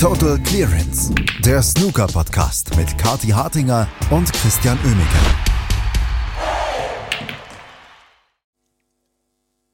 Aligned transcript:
Total 0.00 0.38
Clearance, 0.38 1.12
der 1.44 1.60
Snooker-Podcast 1.60 2.76
mit 2.76 2.96
Kati 2.98 3.30
Hartinger 3.30 3.88
und 4.10 4.32
Christian 4.32 4.78
Oemeke. 4.84 5.18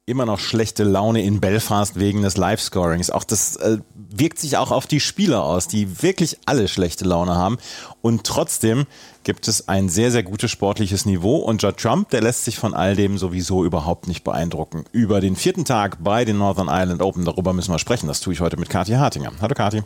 immer 0.07 0.25
noch 0.27 0.37
schlechte 0.37 0.83
Laune 0.83 1.23
in 1.23 1.39
Belfast 1.39 1.99
wegen 1.99 2.21
des 2.21 2.37
Live-Scorings. 2.37 3.09
Auch 3.09 3.23
das 3.23 3.55
äh, 3.55 3.79
wirkt 3.95 4.37
sich 4.37 4.55
auch 4.57 4.71
auf 4.71 4.85
die 4.85 4.99
Spieler 4.99 5.43
aus, 5.43 5.67
die 5.67 6.03
wirklich 6.03 6.37
alle 6.45 6.67
schlechte 6.67 7.05
Laune 7.05 7.35
haben. 7.35 7.57
Und 8.01 8.23
trotzdem 8.23 8.85
gibt 9.23 9.47
es 9.47 9.67
ein 9.67 9.89
sehr, 9.89 10.11
sehr 10.11 10.21
gutes 10.21 10.51
sportliches 10.51 11.07
Niveau. 11.07 11.37
Und 11.37 11.63
Judd 11.63 11.77
Trump, 11.77 12.09
der 12.11 12.21
lässt 12.21 12.45
sich 12.45 12.57
von 12.59 12.75
all 12.75 12.95
dem 12.95 13.17
sowieso 13.17 13.65
überhaupt 13.65 14.07
nicht 14.07 14.23
beeindrucken. 14.23 14.85
Über 14.91 15.21
den 15.21 15.35
vierten 15.35 15.65
Tag 15.65 16.03
bei 16.03 16.23
den 16.23 16.37
Northern 16.37 16.67
Ireland 16.67 17.01
Open, 17.01 17.25
darüber 17.25 17.53
müssen 17.53 17.71
wir 17.71 17.79
sprechen. 17.79 18.07
Das 18.07 18.21
tue 18.21 18.33
ich 18.33 18.41
heute 18.41 18.57
mit 18.57 18.69
Kathi 18.69 18.93
Hartinger. 18.93 19.31
Hallo 19.41 19.55
Kathi. 19.55 19.81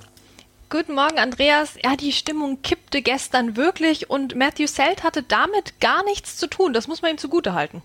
Guten 0.72 0.94
Morgen, 0.94 1.18
Andreas. 1.18 1.72
Ja, 1.84 1.96
die 1.96 2.12
Stimmung 2.12 2.62
kippte 2.62 3.02
gestern 3.02 3.58
wirklich 3.58 4.12
und 4.12 4.36
Matthew 4.36 4.68
Selt 4.68 5.04
hatte 5.04 5.24
damit 5.24 5.80
gar 5.80 6.04
nichts 6.04 6.38
zu 6.38 6.46
tun. 6.46 6.74
Das 6.74 6.88
muss 6.88 7.02
man 7.02 7.10
ihm 7.10 7.18
zugutehalten. 7.18 7.82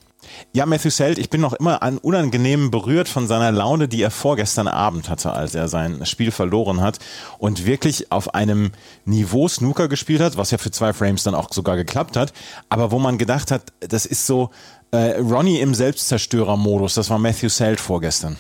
Ja, 0.53 0.67
Matthew 0.67 0.91
Selt, 0.91 1.17
ich 1.17 1.31
bin 1.31 1.41
noch 1.41 1.55
immer 1.55 1.83
an 1.83 1.97
unangenehm 1.97 2.71
berührt 2.71 3.09
von 3.09 3.27
seiner 3.27 3.53
Laune, 3.53 3.89
die 3.89 4.03
er 4.03 4.11
vorgestern 4.11 4.69
Abend 4.69 5.09
hatte, 5.09 5.33
als 5.33 5.55
er 5.55 5.69
sein 5.69 6.05
Spiel 6.05 6.31
verloren 6.31 6.83
hat 6.83 6.99
und 7.39 7.65
wirklich 7.65 8.13
auf 8.13 8.35
einem 8.35 8.73
Niveau 9.07 9.49
Snooker 9.49 9.89
gespielt 9.89 10.21
hat, 10.21 10.37
was 10.37 10.51
ja 10.51 10.59
für 10.59 10.71
zwei 10.71 10.93
Frames 10.93 11.23
dann 11.23 11.35
auch 11.35 11.51
sogar 11.53 11.77
geklappt 11.77 12.19
hat, 12.19 12.35
aber 12.69 12.91
wo 12.91 12.99
man 12.99 13.17
gedacht 13.17 13.51
hat, 13.51 13.73
das 13.81 14.05
ist 14.05 14.27
so 14.27 14.51
äh, 14.91 15.19
Ronnie 15.19 15.61
im 15.61 15.75
Selbstzerstörermodus, 15.75 16.95
das 16.95 17.09
war 17.09 17.19
Matthew 17.19 17.49
Selt 17.49 17.81
vorgestern. 17.81 18.37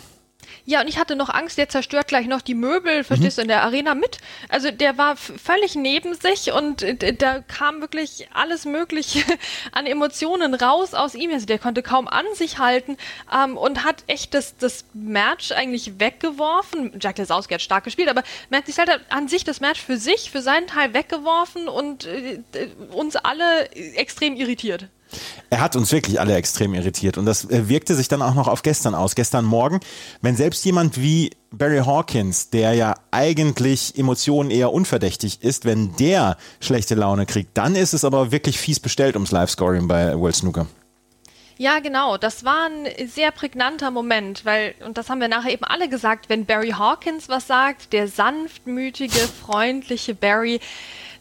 Ja, 0.66 0.80
und 0.80 0.88
ich 0.88 0.98
hatte 0.98 1.14
noch 1.14 1.28
Angst, 1.28 1.58
der 1.58 1.68
zerstört 1.68 2.08
gleich 2.08 2.26
noch 2.26 2.40
die 2.40 2.54
Möbel, 2.54 3.04
verstehst 3.04 3.36
mhm. 3.36 3.40
du, 3.40 3.42
in 3.42 3.48
der 3.48 3.62
Arena 3.64 3.94
mit. 3.94 4.18
Also 4.48 4.70
der 4.70 4.96
war 4.96 5.16
völlig 5.16 5.74
neben 5.74 6.14
sich 6.14 6.52
und 6.52 6.82
äh, 6.82 7.12
da 7.12 7.40
kam 7.40 7.82
wirklich 7.82 8.28
alles 8.32 8.64
Mögliche 8.64 9.22
an 9.72 9.84
Emotionen 9.84 10.54
raus 10.54 10.94
aus 10.94 11.14
ihm. 11.14 11.30
Also 11.32 11.44
der 11.44 11.58
konnte 11.58 11.82
kaum 11.82 12.08
an 12.08 12.24
sich 12.34 12.58
halten 12.58 12.96
ähm, 13.34 13.58
und 13.58 13.84
hat 13.84 14.04
echt 14.06 14.32
das, 14.32 14.56
das 14.56 14.86
Match 14.94 15.52
eigentlich 15.52 15.98
weggeworfen. 16.00 16.98
Jack 16.98 17.18
Lesowski 17.18 17.54
hat 17.54 17.62
stark 17.62 17.84
gespielt, 17.84 18.08
aber 18.08 18.22
Matt 18.48 18.64
hat 18.78 19.00
an 19.10 19.28
sich 19.28 19.44
das 19.44 19.60
Match 19.60 19.82
für 19.82 19.98
sich, 19.98 20.30
für 20.30 20.40
seinen 20.40 20.66
Teil 20.66 20.94
weggeworfen 20.94 21.68
und 21.68 22.06
äh, 22.06 22.40
uns 22.90 23.16
alle 23.16 23.70
extrem 23.72 24.34
irritiert. 24.34 24.88
Er 25.50 25.60
hat 25.60 25.76
uns 25.76 25.92
wirklich 25.92 26.20
alle 26.20 26.34
extrem 26.34 26.74
irritiert 26.74 27.18
und 27.18 27.26
das 27.26 27.44
äh, 27.50 27.68
wirkte 27.68 27.94
sich 27.94 28.08
dann 28.08 28.22
auch 28.22 28.34
noch 28.34 28.48
auf 28.48 28.62
gestern 28.62 28.94
aus. 28.94 29.14
Gestern 29.14 29.44
Morgen, 29.44 29.80
wenn 30.20 30.36
selbst 30.36 30.64
jemand 30.64 31.00
wie 31.00 31.30
Barry 31.50 31.78
Hawkins, 31.78 32.50
der 32.50 32.74
ja 32.74 32.94
eigentlich 33.10 33.96
Emotionen 33.98 34.50
eher 34.50 34.72
unverdächtig 34.72 35.42
ist, 35.42 35.64
wenn 35.64 35.94
der 35.96 36.36
schlechte 36.60 36.94
Laune 36.94 37.26
kriegt, 37.26 37.56
dann 37.56 37.76
ist 37.76 37.92
es 37.92 38.04
aber 38.04 38.32
wirklich 38.32 38.58
fies 38.58 38.80
bestellt 38.80 39.14
ums 39.14 39.30
Live-Scoring 39.30 39.88
bei 39.88 40.18
World 40.18 40.36
Snooker. 40.36 40.66
Ja, 41.56 41.78
genau. 41.78 42.16
Das 42.16 42.44
war 42.44 42.68
ein 42.68 43.08
sehr 43.08 43.30
prägnanter 43.30 43.90
Moment, 43.90 44.44
weil, 44.44 44.74
und 44.84 44.98
das 44.98 45.08
haben 45.08 45.20
wir 45.20 45.28
nachher 45.28 45.52
eben 45.52 45.64
alle 45.64 45.88
gesagt, 45.88 46.28
wenn 46.28 46.46
Barry 46.46 46.70
Hawkins 46.70 47.28
was 47.28 47.46
sagt, 47.46 47.92
der 47.92 48.08
sanftmütige, 48.08 49.20
freundliche 49.20 50.14
Barry, 50.14 50.60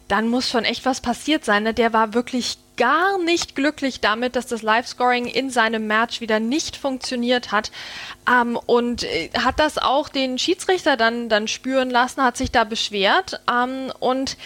dann 0.08 0.28
muss 0.28 0.50
schon 0.50 0.64
echt 0.64 0.84
was 0.84 1.00
passiert 1.00 1.44
sein. 1.44 1.62
Ne? 1.62 1.72
Der 1.72 1.92
war 1.92 2.14
wirklich 2.14 2.58
gar 2.76 3.18
nicht 3.22 3.54
glücklich 3.54 4.00
damit, 4.00 4.36
dass 4.36 4.46
das 4.46 4.62
Live-Scoring 4.62 5.26
in 5.26 5.50
seinem 5.50 5.86
Match 5.86 6.20
wieder 6.20 6.40
nicht 6.40 6.76
funktioniert 6.76 7.52
hat. 7.52 7.70
Ähm, 8.30 8.58
und 8.66 9.04
äh, 9.04 9.30
hat 9.38 9.60
das 9.60 9.78
auch 9.78 10.08
den 10.08 10.38
Schiedsrichter 10.38 10.96
dann, 10.96 11.28
dann 11.28 11.48
spüren 11.48 11.90
lassen, 11.90 12.22
hat 12.22 12.36
sich 12.36 12.50
da 12.50 12.64
beschwert. 12.64 13.40
Ähm, 13.50 13.92
und 14.00 14.36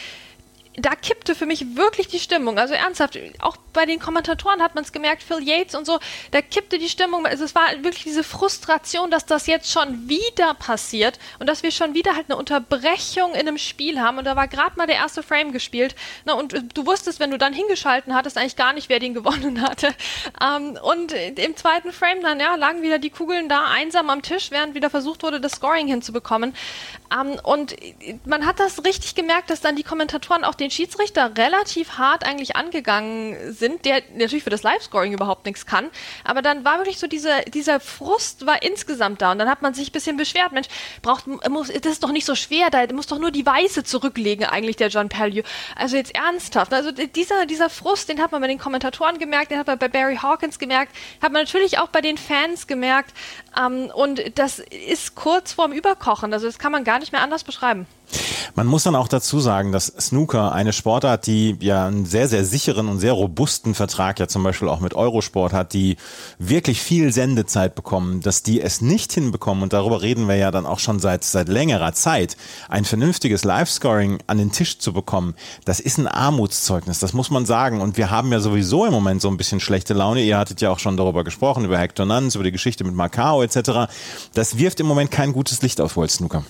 da 0.81 0.95
kippte 0.95 1.35
für 1.35 1.47
mich 1.47 1.77
wirklich 1.77 2.09
die 2.09 2.19
Stimmung. 2.19 2.59
Also 2.59 2.75
ernsthaft, 2.75 3.19
auch 3.41 3.57
bei 3.73 3.87
den 3.87 3.99
Kommentatoren 3.99 4.63
hat 4.63 4.75
man 4.75 4.85
es 4.85 4.93
gemerkt, 4.93 5.23
Phil 5.23 5.43
Yates 5.43 5.75
und 5.75 5.87
so, 5.87 5.99
da 6.31 6.43
kippte 6.43 6.79
die 6.79 6.89
Stimmung. 6.89 7.27
Also 7.27 7.45
es 7.45 7.55
war 7.55 7.67
wirklich 7.83 8.05
diese 8.05 8.25
Frustration, 8.25 9.11
dass 9.11 9.27
das 9.27 9.47
jetzt 9.47 9.71
schon 9.71 10.09
wieder 10.09 10.55
passiert 10.55 11.19
und 11.39 11.49
dass 11.49 11.63
wir 11.63 11.71
schon 11.71 11.95
wieder 11.95 12.15
halt 12.15 12.27
eine 12.29 12.37
Unterbrechung 12.37 13.35
in 13.35 13.41
einem 13.41 13.59
Spiel 13.59 14.01
haben. 14.01 14.19
Und 14.19 14.25
da 14.25 14.37
war 14.37 14.49
gerade 14.49 14.77
mal 14.77 14.87
der 14.87 14.97
erste 14.97 15.23
Frame 15.23 15.53
gespielt. 15.53 15.95
Na, 16.25 16.35
und 16.35 16.55
äh, 16.55 16.63
du 16.75 16.87
wusstest, 16.87 17.21
wenn 17.21 17.31
du 17.31 17.39
dann 17.39 17.53
hingeschalten 17.53 18.15
hattest, 18.15 18.39
eigentlich 18.39 18.57
gar 18.57 18.73
nicht, 18.73 18.89
wer 18.89 18.99
den 18.99 19.15
gewonnen 19.15 19.63
hatte. 19.63 19.95
Ähm, 20.41 20.79
und 20.83 21.13
im 21.13 21.57
zweiten 21.57 21.93
Frame 21.93 22.23
dann, 22.23 22.39
ja, 22.39 22.55
lagen 22.55 22.83
wieder 22.83 22.99
die 22.99 23.11
Kugeln 23.11 23.49
da 23.49 23.67
einsam 23.67 24.11
am 24.11 24.23
Tisch, 24.23 24.51
während 24.51 24.75
wieder 24.75 24.91
versucht 24.91 25.23
wurde, 25.23 25.41
das 25.41 25.53
Scoring 25.53 25.89
hinzubekommen. 25.89 26.55
Ähm, 27.13 27.41
und 27.43 27.75
man 28.25 28.47
hat 28.47 28.61
das 28.61 28.85
richtig 28.85 29.17
gemerkt, 29.17 29.51
dass 29.51 29.61
dann 29.61 29.75
die 29.75 29.83
Kommentatoren 29.83 30.45
auch 30.45 30.55
den 30.55 30.69
den 30.69 30.71
Schiedsrichter 30.71 31.33
relativ 31.37 31.93
hart 31.93 32.25
eigentlich 32.25 32.55
angegangen 32.55 33.53
sind, 33.53 33.85
der 33.87 34.03
natürlich 34.15 34.45
für 34.45 34.51
das 34.51 34.63
Live-Scoring 34.63 35.15
überhaupt 35.15 35.47
nichts 35.47 35.65
kann. 35.65 35.91
Aber 36.25 36.43
dann 36.43 36.65
war 36.65 36.79
wirklich 36.79 36.99
so 36.99 37.07
dieser, 37.07 37.43
dieser 37.43 37.81
Frust 37.81 38.45
war 38.45 38.63
insgesamt 38.63 39.23
da. 39.23 39.33
Und 39.33 39.39
dann 39.39 39.49
hat 39.49 39.63
man 39.63 39.73
sich 39.73 39.89
ein 39.89 39.93
bisschen 39.93 40.17
beschwert. 40.19 40.53
Mensch, 40.53 40.69
braucht, 41.01 41.27
muss, 41.27 41.69
das 41.69 41.93
ist 41.93 42.05
doch 42.05 42.13
nicht 42.13 42.27
so 42.27 42.35
schwer, 42.35 42.69
da 42.71 42.87
muss 42.93 43.07
doch 43.07 43.19
nur 43.19 43.31
die 43.31 43.47
Weiße 43.47 43.83
zurücklegen, 43.85 44.45
eigentlich 44.45 44.77
der 44.77 44.89
John 44.89 45.09
Pellew. 45.09 45.43
Also 45.75 45.97
jetzt 45.97 46.15
ernsthaft. 46.15 46.75
Also 46.75 46.93
dieser, 46.93 47.47
dieser 47.47 47.71
Frust, 47.71 48.09
den 48.09 48.21
hat 48.21 48.33
man 48.33 48.43
bei 48.43 48.49
den 48.49 48.59
Kommentatoren 48.59 49.19
gemerkt, 49.19 49.51
den 49.51 49.59
hat 49.59 49.67
man 49.67 49.79
bei 49.79 49.89
Barry 49.89 50.17
Hawkins 50.17 50.59
gemerkt, 50.59 50.95
hat 51.23 51.33
man 51.33 51.45
natürlich 51.45 51.79
auch 51.79 51.89
bei 51.89 52.03
den 52.03 52.19
Fans 52.19 52.67
gemerkt. 52.67 53.15
Ähm, 53.59 53.91
und 53.95 54.39
das 54.39 54.59
ist 54.59 55.15
kurz 55.15 55.53
vorm 55.53 55.73
Überkochen. 55.73 56.33
Also 56.35 56.47
das 56.47 56.59
kann 56.59 56.73
man 56.73 56.85
gar 56.85 56.98
nicht 56.99 57.13
mehr 57.13 57.23
anders 57.23 57.45
beschreiben. 57.45 57.87
Man 58.55 58.67
muss 58.67 58.83
dann 58.83 58.97
auch 58.97 59.09
dazu 59.09 59.39
sagen, 59.41 59.73
dass 59.73 59.87
Snooker 59.87 60.53
eine 60.53 60.73
Sportart, 60.73 61.27
die 61.27 61.57
ja 61.61 61.87
einen 61.87 62.07
sehr, 62.07 62.27
sehr 62.29 62.45
sicheren 62.45 62.89
und 62.89 62.99
sehr 62.99 63.13
robusten 63.13 63.75
Vertrag 63.75 64.19
ja 64.19 64.27
zum 64.27 64.43
Beispiel 64.43 64.69
auch 64.69 64.81
mit 64.81 64.95
Eurosport 64.95 65.53
hat, 65.53 65.75
die 65.75 65.97
wirklich 66.39 66.81
viel 66.81 67.13
Sendezeit 67.13 67.75
bekommen, 67.75 68.21
dass 68.21 68.43
die 68.43 68.61
es 68.61 68.81
nicht 68.81 69.13
hinbekommen, 69.13 69.63
und 69.63 69.73
darüber 69.73 70.03
reden 70.03 70.27
wir 70.29 70.37
ja 70.37 70.51
dann 70.51 70.67
auch 70.67 70.79
schon 70.79 70.99
seit, 70.99 71.25
seit 71.25 71.49
längerer 71.49 71.93
Zeit, 71.93 72.37
ein 72.69 72.85
vernünftiges 72.85 73.45
Live-Scoring 73.45 74.19
an 74.27 74.39
den 74.39 74.51
Tisch 74.51 74.79
zu 74.79 74.93
bekommen, 74.93 75.35
das 75.65 75.81
ist 75.81 75.99
ein 75.99 76.09
Armutszeugnis, 76.09 76.99
das 76.99 77.13
muss 77.13 77.31
man 77.31 77.47
sagen. 77.47 77.81
Und 77.81 77.97
wir 77.97 78.11
haben 78.11 78.33
ja 78.33 78.41
sowieso 78.41 78.87
im 78.87 78.93
Moment 78.93 79.21
so 79.21 79.29
ein 79.29 79.37
bisschen 79.37 79.61
schlechte 79.61 79.95
Laune. 79.95 80.23
Ihr 80.23 80.39
hattet 80.39 80.61
ja 80.61 80.71
auch 80.71 80.79
schon 80.79 80.97
darüber 80.97 81.25
gesprochen, 81.25 81.65
über 81.65 81.79
Hector 81.79 82.07
Nuns, 82.07 82.35
über 82.35 82.45
die 82.45 82.53
Geschichte 82.53 82.85
mit 82.85 82.95
Macau 82.95 83.43
etc. 83.43 83.93
Das 84.35 84.59
wirft 84.59 84.81
im 84.81 84.87
Moment 84.87 85.11
kein 85.11 85.33
gutes 85.33 85.63
Licht 85.63 85.81
auf 85.81 85.97
World 85.97 86.11
Snooker. 86.11 86.45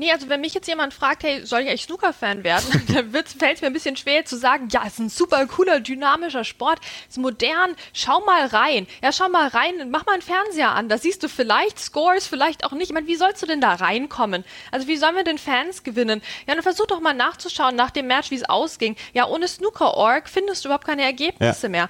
Nee, 0.00 0.12
also 0.12 0.30
wenn 0.30 0.40
mich 0.40 0.54
jetzt 0.54 0.66
jemand 0.66 0.94
fragt, 0.94 1.24
hey, 1.24 1.44
soll 1.44 1.60
ich 1.60 1.68
eigentlich 1.68 1.82
Snooker-Fan 1.82 2.42
werden, 2.42 2.64
dann 2.94 3.12
fällt 3.12 3.56
es 3.56 3.60
mir 3.60 3.66
ein 3.66 3.74
bisschen 3.74 3.98
schwer 3.98 4.24
zu 4.24 4.38
sagen, 4.38 4.70
ja, 4.72 4.80
es 4.86 4.94
ist 4.94 4.98
ein 4.98 5.08
super 5.10 5.44
cooler, 5.44 5.78
dynamischer 5.80 6.44
Sport, 6.44 6.78
es 7.02 7.16
ist 7.16 7.18
modern, 7.18 7.76
schau 7.92 8.20
mal 8.20 8.46
rein. 8.46 8.86
Ja, 9.02 9.12
schau 9.12 9.28
mal 9.28 9.48
rein, 9.48 9.90
mach 9.90 10.06
mal 10.06 10.14
einen 10.14 10.22
Fernseher 10.22 10.70
an, 10.70 10.88
da 10.88 10.96
siehst 10.96 11.22
du 11.22 11.28
vielleicht 11.28 11.78
Scores, 11.78 12.26
vielleicht 12.26 12.64
auch 12.64 12.72
nicht. 12.72 12.88
Ich 12.88 12.94
meine, 12.94 13.08
wie 13.08 13.16
sollst 13.16 13.42
du 13.42 13.46
denn 13.46 13.60
da 13.60 13.74
reinkommen? 13.74 14.42
Also 14.70 14.86
wie 14.86 14.96
sollen 14.96 15.16
wir 15.16 15.22
denn 15.22 15.36
Fans 15.36 15.82
gewinnen? 15.82 16.22
Ja, 16.46 16.54
dann 16.54 16.62
versuch 16.62 16.86
doch 16.86 17.00
mal 17.00 17.12
nachzuschauen 17.12 17.76
nach 17.76 17.90
dem 17.90 18.06
Match, 18.06 18.30
wie 18.30 18.36
es 18.36 18.48
ausging. 18.48 18.96
Ja, 19.12 19.26
ohne 19.26 19.48
Snooker.org 19.48 20.30
findest 20.30 20.64
du 20.64 20.68
überhaupt 20.68 20.86
keine 20.86 21.02
Ergebnisse 21.02 21.66
ja. 21.66 21.68
mehr. 21.68 21.88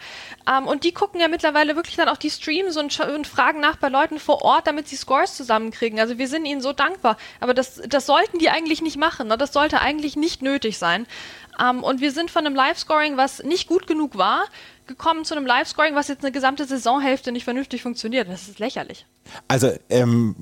Ähm, 0.51 0.67
und 0.67 0.83
die 0.83 0.91
gucken 0.91 1.21
ja 1.21 1.29
mittlerweile 1.29 1.77
wirklich 1.77 1.95
dann 1.95 2.09
auch 2.09 2.17
die 2.17 2.31
Streams 2.31 2.77
und, 2.77 2.99
und 2.99 3.29
fragen 3.29 3.61
nach 3.61 3.77
bei 3.77 3.89
Leuten 3.89 4.19
vor 4.19 4.43
Ort, 4.43 4.67
damit 4.67 4.89
sie 4.89 4.97
Scores 4.97 5.37
zusammenkriegen. 5.37 6.01
Also 6.01 6.19
wir 6.19 6.27
sind 6.27 6.45
ihnen 6.45 6.61
so 6.61 6.73
dankbar. 6.73 7.17
Aber 7.39 7.55
das, 7.55 7.81
das 7.87 8.00
das 8.01 8.07
sollten 8.07 8.39
die 8.39 8.49
eigentlich 8.49 8.81
nicht 8.81 8.97
machen. 8.97 9.29
Ne? 9.29 9.37
Das 9.37 9.53
sollte 9.53 9.83
eigentlich 9.83 10.17
nicht 10.17 10.41
nötig 10.41 10.79
sein. 10.79 11.07
Ähm, 11.61 11.83
und 11.83 12.01
wir 12.01 12.13
sind 12.13 12.31
von 12.31 12.47
einem 12.47 12.55
Live-Scoring, 12.55 13.19
was 13.19 13.43
nicht 13.43 13.69
gut 13.69 13.87
genug 13.87 14.17
war, 14.17 14.47
gekommen 14.91 15.25
zu 15.25 15.37
einem 15.37 15.47
Live-Scoring, 15.47 15.95
was 15.95 16.09
jetzt 16.09 16.25
eine 16.25 16.33
gesamte 16.33 16.67
Saisonhälfte 16.67 17.31
nicht 17.31 17.45
vernünftig 17.45 17.81
funktioniert. 17.81 18.29
Das 18.29 18.49
ist 18.49 18.59
lächerlich. 18.59 19.07
Also 19.47 19.71
ähm, 19.89 20.35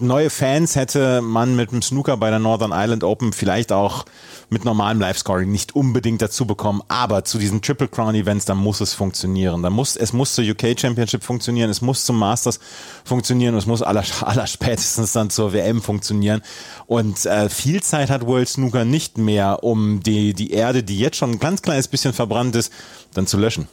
neue 0.00 0.30
Fans 0.30 0.74
hätte 0.74 1.20
man 1.22 1.54
mit 1.54 1.70
dem 1.70 1.80
Snooker 1.80 2.16
bei 2.16 2.30
der 2.30 2.40
Northern 2.40 2.72
Ireland 2.72 3.04
Open 3.04 3.32
vielleicht 3.32 3.70
auch 3.70 4.04
mit 4.50 4.64
normalem 4.64 5.00
Live-Scoring 5.00 5.48
nicht 5.48 5.76
unbedingt 5.76 6.20
dazu 6.20 6.44
bekommen, 6.44 6.82
aber 6.88 7.24
zu 7.24 7.38
diesen 7.38 7.62
Triple 7.62 7.86
Crown 7.86 8.16
Events, 8.16 8.46
da 8.46 8.56
muss 8.56 8.80
es 8.80 8.94
funktionieren. 8.94 9.62
Da 9.62 9.70
muss, 9.70 9.94
es 9.94 10.12
muss 10.12 10.34
zur 10.34 10.44
UK 10.44 10.78
Championship 10.78 11.22
funktionieren, 11.22 11.70
es 11.70 11.80
muss 11.80 12.04
zum 12.04 12.18
Masters 12.18 12.58
funktionieren, 13.04 13.54
es 13.54 13.66
muss 13.66 13.80
aller, 13.80 14.02
aller 14.22 14.48
spätestens 14.48 15.12
dann 15.12 15.30
zur 15.30 15.52
WM 15.52 15.80
funktionieren. 15.80 16.42
Und 16.86 17.26
äh, 17.26 17.48
viel 17.48 17.80
Zeit 17.80 18.10
hat 18.10 18.26
World 18.26 18.48
Snooker 18.48 18.84
nicht 18.84 19.18
mehr, 19.18 19.62
um 19.62 20.02
die, 20.02 20.34
die 20.34 20.50
Erde, 20.50 20.82
die 20.82 20.98
jetzt 20.98 21.16
schon 21.16 21.32
ein 21.32 21.38
ganz 21.38 21.62
kleines 21.62 21.86
bisschen 21.86 22.12
verbrannt 22.12 22.56
ist, 22.56 22.72
dann 23.14 23.28
zu 23.28 23.38
löschen. 23.38 23.68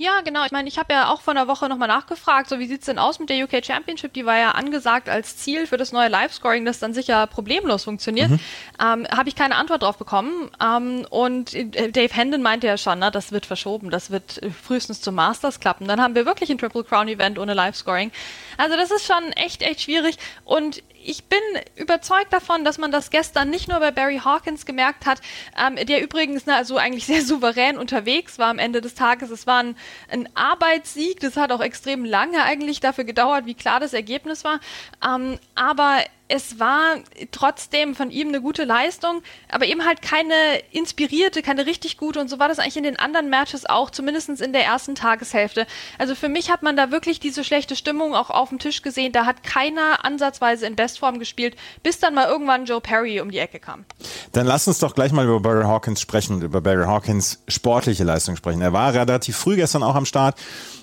Ja, 0.00 0.22
genau. 0.24 0.46
Ich 0.46 0.50
meine, 0.50 0.66
ich 0.66 0.78
habe 0.78 0.94
ja 0.94 1.10
auch 1.10 1.20
vor 1.20 1.34
einer 1.34 1.46
Woche 1.46 1.68
nochmal 1.68 1.86
nachgefragt, 1.86 2.48
so 2.48 2.58
wie 2.58 2.66
sieht's 2.66 2.86
denn 2.86 2.98
aus 2.98 3.18
mit 3.18 3.28
der 3.28 3.44
UK 3.44 3.62
Championship? 3.62 4.14
Die 4.14 4.24
war 4.24 4.38
ja 4.38 4.52
angesagt 4.52 5.10
als 5.10 5.36
Ziel 5.36 5.66
für 5.66 5.76
das 5.76 5.92
neue 5.92 6.08
Live-Scoring, 6.08 6.64
das 6.64 6.78
dann 6.78 6.94
sicher 6.94 7.26
problemlos 7.26 7.84
funktioniert. 7.84 8.30
Mhm. 8.30 8.40
Ähm, 8.80 9.06
habe 9.14 9.28
ich 9.28 9.36
keine 9.36 9.56
Antwort 9.56 9.82
drauf 9.82 9.98
bekommen. 9.98 10.50
Ähm, 10.58 11.04
und 11.10 11.52
äh, 11.52 11.92
Dave 11.92 12.14
Hendon 12.14 12.40
meinte 12.40 12.66
ja 12.66 12.78
schon, 12.78 12.98
na, 12.98 13.10
das 13.10 13.30
wird 13.30 13.44
verschoben, 13.44 13.90
das 13.90 14.10
wird 14.10 14.42
äh, 14.42 14.48
frühestens 14.48 15.02
zum 15.02 15.16
Masters 15.16 15.60
klappen. 15.60 15.86
Dann 15.86 16.00
haben 16.00 16.14
wir 16.14 16.24
wirklich 16.24 16.48
ein 16.48 16.56
Triple 16.56 16.84
Crown 16.84 17.06
Event 17.06 17.38
ohne 17.38 17.52
Live-Scoring. 17.52 18.10
Also 18.56 18.76
das 18.76 18.90
ist 18.90 19.04
schon 19.04 19.32
echt, 19.32 19.60
echt 19.60 19.82
schwierig. 19.82 20.16
Und 20.46 20.82
ich 21.04 21.24
bin 21.24 21.40
überzeugt 21.76 22.32
davon, 22.32 22.64
dass 22.64 22.78
man 22.78 22.92
das 22.92 23.10
gestern 23.10 23.50
nicht 23.50 23.68
nur 23.68 23.80
bei 23.80 23.90
Barry 23.90 24.20
Hawkins 24.24 24.66
gemerkt 24.66 25.06
hat, 25.06 25.20
ähm, 25.58 25.76
der 25.86 26.02
übrigens 26.02 26.44
na, 26.46 26.56
also 26.56 26.76
eigentlich 26.76 27.06
sehr 27.10 27.22
souverän 27.22 27.78
unterwegs 27.78 28.38
war 28.38 28.48
am 28.48 28.58
Ende 28.58 28.80
des 28.80 28.94
Tages. 28.94 29.30
Es 29.30 29.46
war 29.46 29.62
ein, 29.62 29.76
ein 30.10 30.28
Arbeitssieg, 30.34 31.20
das 31.20 31.36
hat 31.36 31.52
auch 31.52 31.60
extrem 31.60 32.04
lange 32.04 32.42
eigentlich 32.42 32.80
dafür 32.80 33.04
gedauert, 33.04 33.46
wie 33.46 33.54
klar 33.54 33.80
das 33.80 33.92
Ergebnis 33.92 34.44
war. 34.44 34.60
Ähm, 35.04 35.38
aber 35.54 36.00
es 36.30 36.60
war 36.60 36.94
trotzdem 37.32 37.96
von 37.96 38.10
ihm 38.10 38.28
eine 38.28 38.40
gute 38.40 38.62
Leistung, 38.64 39.22
aber 39.50 39.66
eben 39.66 39.84
halt 39.84 40.00
keine 40.00 40.34
inspirierte, 40.70 41.42
keine 41.42 41.66
richtig 41.66 41.96
gute. 41.96 42.20
Und 42.20 42.30
so 42.30 42.38
war 42.38 42.48
das 42.48 42.60
eigentlich 42.60 42.76
in 42.76 42.84
den 42.84 42.98
anderen 42.98 43.28
Matches 43.28 43.66
auch, 43.66 43.90
zumindest 43.90 44.28
in 44.40 44.52
der 44.52 44.64
ersten 44.64 44.94
Tageshälfte. 44.94 45.66
Also 45.98 46.14
für 46.14 46.28
mich 46.28 46.50
hat 46.50 46.62
man 46.62 46.76
da 46.76 46.92
wirklich 46.92 47.18
diese 47.18 47.42
schlechte 47.42 47.74
Stimmung 47.74 48.14
auch 48.14 48.30
auf 48.30 48.50
dem 48.50 48.60
Tisch 48.60 48.82
gesehen. 48.82 49.10
Da 49.10 49.26
hat 49.26 49.42
keiner 49.42 50.04
ansatzweise 50.04 50.66
in 50.66 50.76
Bestform 50.76 51.18
gespielt, 51.18 51.56
bis 51.82 51.98
dann 51.98 52.14
mal 52.14 52.28
irgendwann 52.28 52.64
Joe 52.64 52.80
Perry 52.80 53.20
um 53.20 53.32
die 53.32 53.38
Ecke 53.38 53.58
kam. 53.58 53.84
Dann 54.30 54.46
lass 54.46 54.68
uns 54.68 54.78
doch 54.78 54.94
gleich 54.94 55.10
mal 55.10 55.24
über 55.24 55.40
Barry 55.40 55.64
Hawkins 55.64 56.00
sprechen 56.00 56.36
und 56.36 56.42
über 56.42 56.60
Barry 56.60 56.84
Hawkins 56.86 57.42
sportliche 57.48 58.04
Leistung 58.04 58.36
sprechen. 58.36 58.62
Er 58.62 58.72
war 58.72 58.94
relativ 58.94 59.36
früh 59.36 59.56
gestern 59.56 59.82
auch 59.82 59.96
am 59.96 60.06
Start 60.06 60.36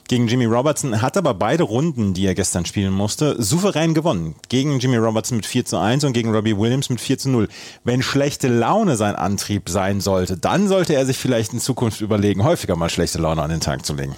gegen 0.08 0.28
Jimmy 0.28 0.46
Robertson, 0.46 1.02
hat 1.02 1.18
aber 1.18 1.34
beide 1.34 1.64
Runden, 1.64 2.14
die 2.14 2.26
er 2.26 2.36
gestern 2.36 2.66
spielen 2.66 2.94
musste, 2.94 3.42
souverän 3.42 3.94
gewonnen. 3.94 4.36
Gegen 4.50 4.80
Jimmy 4.80 4.98
Robertson 4.98 5.38
mit 5.38 5.46
4 5.46 5.66
zu 5.66 5.78
1 5.78 6.04
und 6.04 6.14
gegen 6.14 6.34
Robbie 6.34 6.58
Williams 6.58 6.90
mit 6.90 7.02
4 7.02 7.18
zu 7.18 7.30
0. 7.30 7.48
Wenn 7.84 8.02
schlechte 8.02 8.48
Laune 8.48 8.96
sein 8.96 9.16
Antrieb 9.16 9.70
sein 9.70 10.02
sollte, 10.02 10.38
dann 10.38 10.68
sollte 10.68 10.94
er 10.96 11.06
sich 11.06 11.18
vielleicht 11.18 11.54
in 11.54 11.60
Zukunft 11.60 12.02
überlegen, 12.02 12.44
häufiger 12.44 12.76
mal 12.76 12.90
schlechte 12.90 13.20
Laune 13.20 13.42
an 13.42 13.50
den 13.50 13.60
Tag 13.60 13.86
zu 13.86 13.94
legen. 13.94 14.16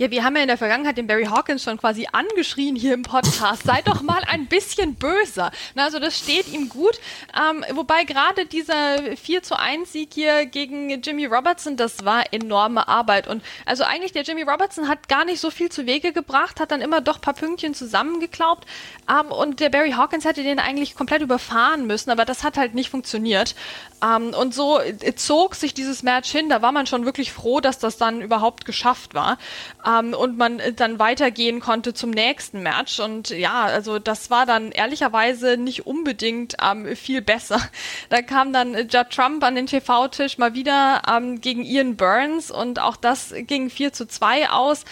Ja, 0.00 0.10
wir 0.10 0.24
haben 0.24 0.34
ja 0.34 0.40
in 0.40 0.48
der 0.48 0.56
Vergangenheit 0.56 0.96
den 0.96 1.06
Barry 1.06 1.26
Hawkins 1.26 1.62
schon 1.62 1.76
quasi 1.76 2.08
angeschrien 2.10 2.74
hier 2.74 2.94
im 2.94 3.02
Podcast. 3.02 3.64
Sei 3.64 3.82
doch 3.84 4.00
mal 4.00 4.22
ein 4.30 4.46
bisschen 4.46 4.94
böser. 4.94 5.50
Na, 5.74 5.84
also 5.84 5.98
das 5.98 6.16
steht 6.16 6.48
ihm 6.48 6.70
gut. 6.70 6.98
Ähm, 7.38 7.62
wobei 7.74 8.04
gerade 8.04 8.46
dieser 8.46 9.14
4 9.14 9.42
zu 9.42 9.58
1 9.58 9.92
Sieg 9.92 10.14
hier 10.14 10.46
gegen 10.46 11.02
Jimmy 11.02 11.26
Robertson, 11.26 11.76
das 11.76 12.02
war 12.02 12.32
enorme 12.32 12.88
Arbeit. 12.88 13.28
Und 13.28 13.42
also 13.66 13.84
eigentlich 13.84 14.12
der 14.12 14.22
Jimmy 14.22 14.40
Robertson 14.40 14.88
hat 14.88 15.10
gar 15.10 15.26
nicht 15.26 15.38
so 15.38 15.50
viel 15.50 15.68
zu 15.68 15.84
Wege 15.84 16.14
gebracht, 16.14 16.60
hat 16.60 16.70
dann 16.70 16.80
immer 16.80 17.02
doch 17.02 17.16
ein 17.16 17.20
paar 17.20 17.34
Pünktchen 17.34 17.74
zusammengeklaubt. 17.74 18.66
Ähm, 19.06 19.30
und 19.30 19.60
der 19.60 19.68
Barry 19.68 19.90
Hawkins 19.90 20.24
hätte 20.24 20.42
den 20.42 20.60
eigentlich 20.60 20.94
komplett 20.94 21.20
überfahren 21.20 21.86
müssen, 21.86 22.08
aber 22.08 22.24
das 22.24 22.42
hat 22.42 22.56
halt 22.56 22.74
nicht 22.74 22.88
funktioniert. 22.88 23.54
Ähm, 24.02 24.34
und 24.34 24.54
so 24.54 24.80
zog 25.16 25.54
sich 25.54 25.74
dieses 25.74 26.02
Match 26.02 26.30
hin. 26.30 26.48
Da 26.48 26.62
war 26.62 26.72
man 26.72 26.86
schon 26.86 27.04
wirklich 27.04 27.32
froh, 27.32 27.60
dass 27.60 27.78
das 27.78 27.96
dann 27.96 28.20
überhaupt 28.20 28.64
geschafft 28.64 29.14
war 29.14 29.38
ähm, 29.86 30.14
und 30.14 30.36
man 30.36 30.60
dann 30.76 30.98
weitergehen 30.98 31.60
konnte 31.60 31.94
zum 31.94 32.10
nächsten 32.10 32.62
Match. 32.62 33.00
Und 33.00 33.30
ja, 33.30 33.62
also 33.62 33.98
das 33.98 34.30
war 34.30 34.46
dann 34.46 34.72
ehrlicherweise 34.72 35.56
nicht 35.56 35.86
unbedingt 35.86 36.56
ähm, 36.62 36.96
viel 36.96 37.22
besser. 37.22 37.60
Da 38.08 38.22
kam 38.22 38.52
dann 38.52 38.74
Judd 38.88 39.10
Trump 39.10 39.44
an 39.44 39.54
den 39.54 39.66
TV-Tisch 39.66 40.38
mal 40.38 40.54
wieder 40.54 41.02
ähm, 41.08 41.40
gegen 41.40 41.62
Ian 41.64 41.96
Burns 41.96 42.50
und 42.50 42.80
auch 42.80 42.96
das 42.96 43.32
ging 43.46 43.70
4 43.70 43.92
zu 43.92 44.06
2 44.06 44.50
aus. 44.50 44.84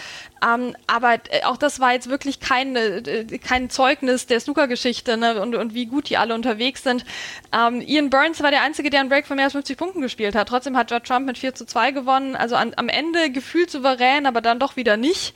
Ähm, 0.45 0.75
aber 0.87 1.15
äh, 1.29 1.43
auch 1.43 1.57
das 1.57 1.79
war 1.79 1.93
jetzt 1.93 2.09
wirklich 2.09 2.39
kein, 2.39 2.75
äh, 2.75 3.23
kein 3.39 3.69
Zeugnis 3.69 4.27
der 4.27 4.39
Snooker-Geschichte 4.39 5.17
ne? 5.17 5.41
und, 5.41 5.55
und 5.55 5.73
wie 5.73 5.85
gut 5.85 6.09
die 6.09 6.17
alle 6.17 6.33
unterwegs 6.33 6.83
sind. 6.83 7.05
Ähm, 7.51 7.81
Ian 7.81 8.09
Burns 8.09 8.41
war 8.41 8.51
der 8.51 8.61
Einzige, 8.61 8.89
der 8.89 9.01
einen 9.01 9.09
Break 9.09 9.27
von 9.27 9.35
mehr 9.35 9.45
als 9.45 9.53
50 9.53 9.77
Punkten 9.77 10.01
gespielt 10.01 10.35
hat. 10.35 10.49
Trotzdem 10.49 10.77
hat 10.77 10.91
Judd 10.91 11.03
Trump 11.05 11.25
mit 11.25 11.37
4 11.37 11.55
zu 11.55 11.65
2 11.65 11.91
gewonnen. 11.91 12.35
Also 12.35 12.55
an, 12.55 12.73
am 12.75 12.89
Ende 12.89 13.31
gefühlt 13.31 13.69
souverän, 13.69 14.25
aber 14.25 14.41
dann 14.41 14.59
doch 14.59 14.75
wieder 14.75 14.97
nicht. 14.97 15.33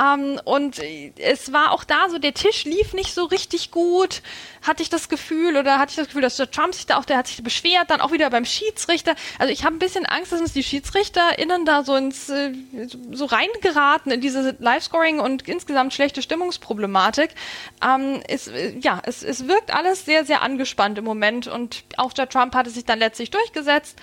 Ähm, 0.00 0.40
und 0.44 0.80
es 1.18 1.52
war 1.52 1.72
auch 1.72 1.84
da 1.84 2.08
so, 2.08 2.18
der 2.18 2.34
Tisch 2.34 2.64
lief 2.64 2.92
nicht 2.94 3.14
so 3.14 3.24
richtig 3.24 3.70
gut, 3.70 4.22
hatte 4.62 4.82
ich 4.82 4.88
das 4.88 5.08
Gefühl, 5.08 5.56
oder 5.56 5.78
hatte 5.78 5.90
ich 5.90 5.96
das 5.96 6.06
Gefühl, 6.06 6.22
dass 6.22 6.36
der 6.36 6.50
Trump 6.50 6.74
sich 6.74 6.86
da 6.86 6.98
auch, 6.98 7.04
der 7.04 7.18
hat 7.18 7.26
sich 7.26 7.42
beschwert, 7.42 7.90
dann 7.90 8.00
auch 8.00 8.12
wieder 8.12 8.30
beim 8.30 8.44
Schiedsrichter. 8.44 9.14
Also 9.38 9.52
ich 9.52 9.64
habe 9.64 9.76
ein 9.76 9.78
bisschen 9.78 10.06
Angst, 10.06 10.32
dass 10.32 10.40
uns 10.40 10.52
die 10.52 10.62
SchiedsrichterInnen 10.62 11.64
da 11.64 11.84
so 11.84 11.94
ins, 11.96 12.28
äh, 12.28 12.52
so 13.10 13.26
reingeraten 13.26 14.12
in 14.12 14.20
diese 14.20 14.56
Live-Scoring 14.58 15.20
und 15.20 15.48
insgesamt 15.48 15.92
schlechte 15.92 16.22
Stimmungsproblematik. 16.22 17.30
Ähm, 17.84 18.22
es, 18.28 18.48
äh, 18.48 18.76
ja, 18.80 19.02
es, 19.04 19.22
es 19.22 19.48
wirkt 19.48 19.74
alles 19.74 20.04
sehr, 20.04 20.24
sehr 20.24 20.42
angespannt 20.42 20.98
im 20.98 21.04
Moment 21.04 21.48
und 21.48 21.84
auch 21.96 22.12
der 22.12 22.28
Trump 22.28 22.54
hatte 22.54 22.70
sich 22.70 22.84
dann 22.84 22.98
letztlich 22.98 23.30
durchgesetzt. 23.30 23.98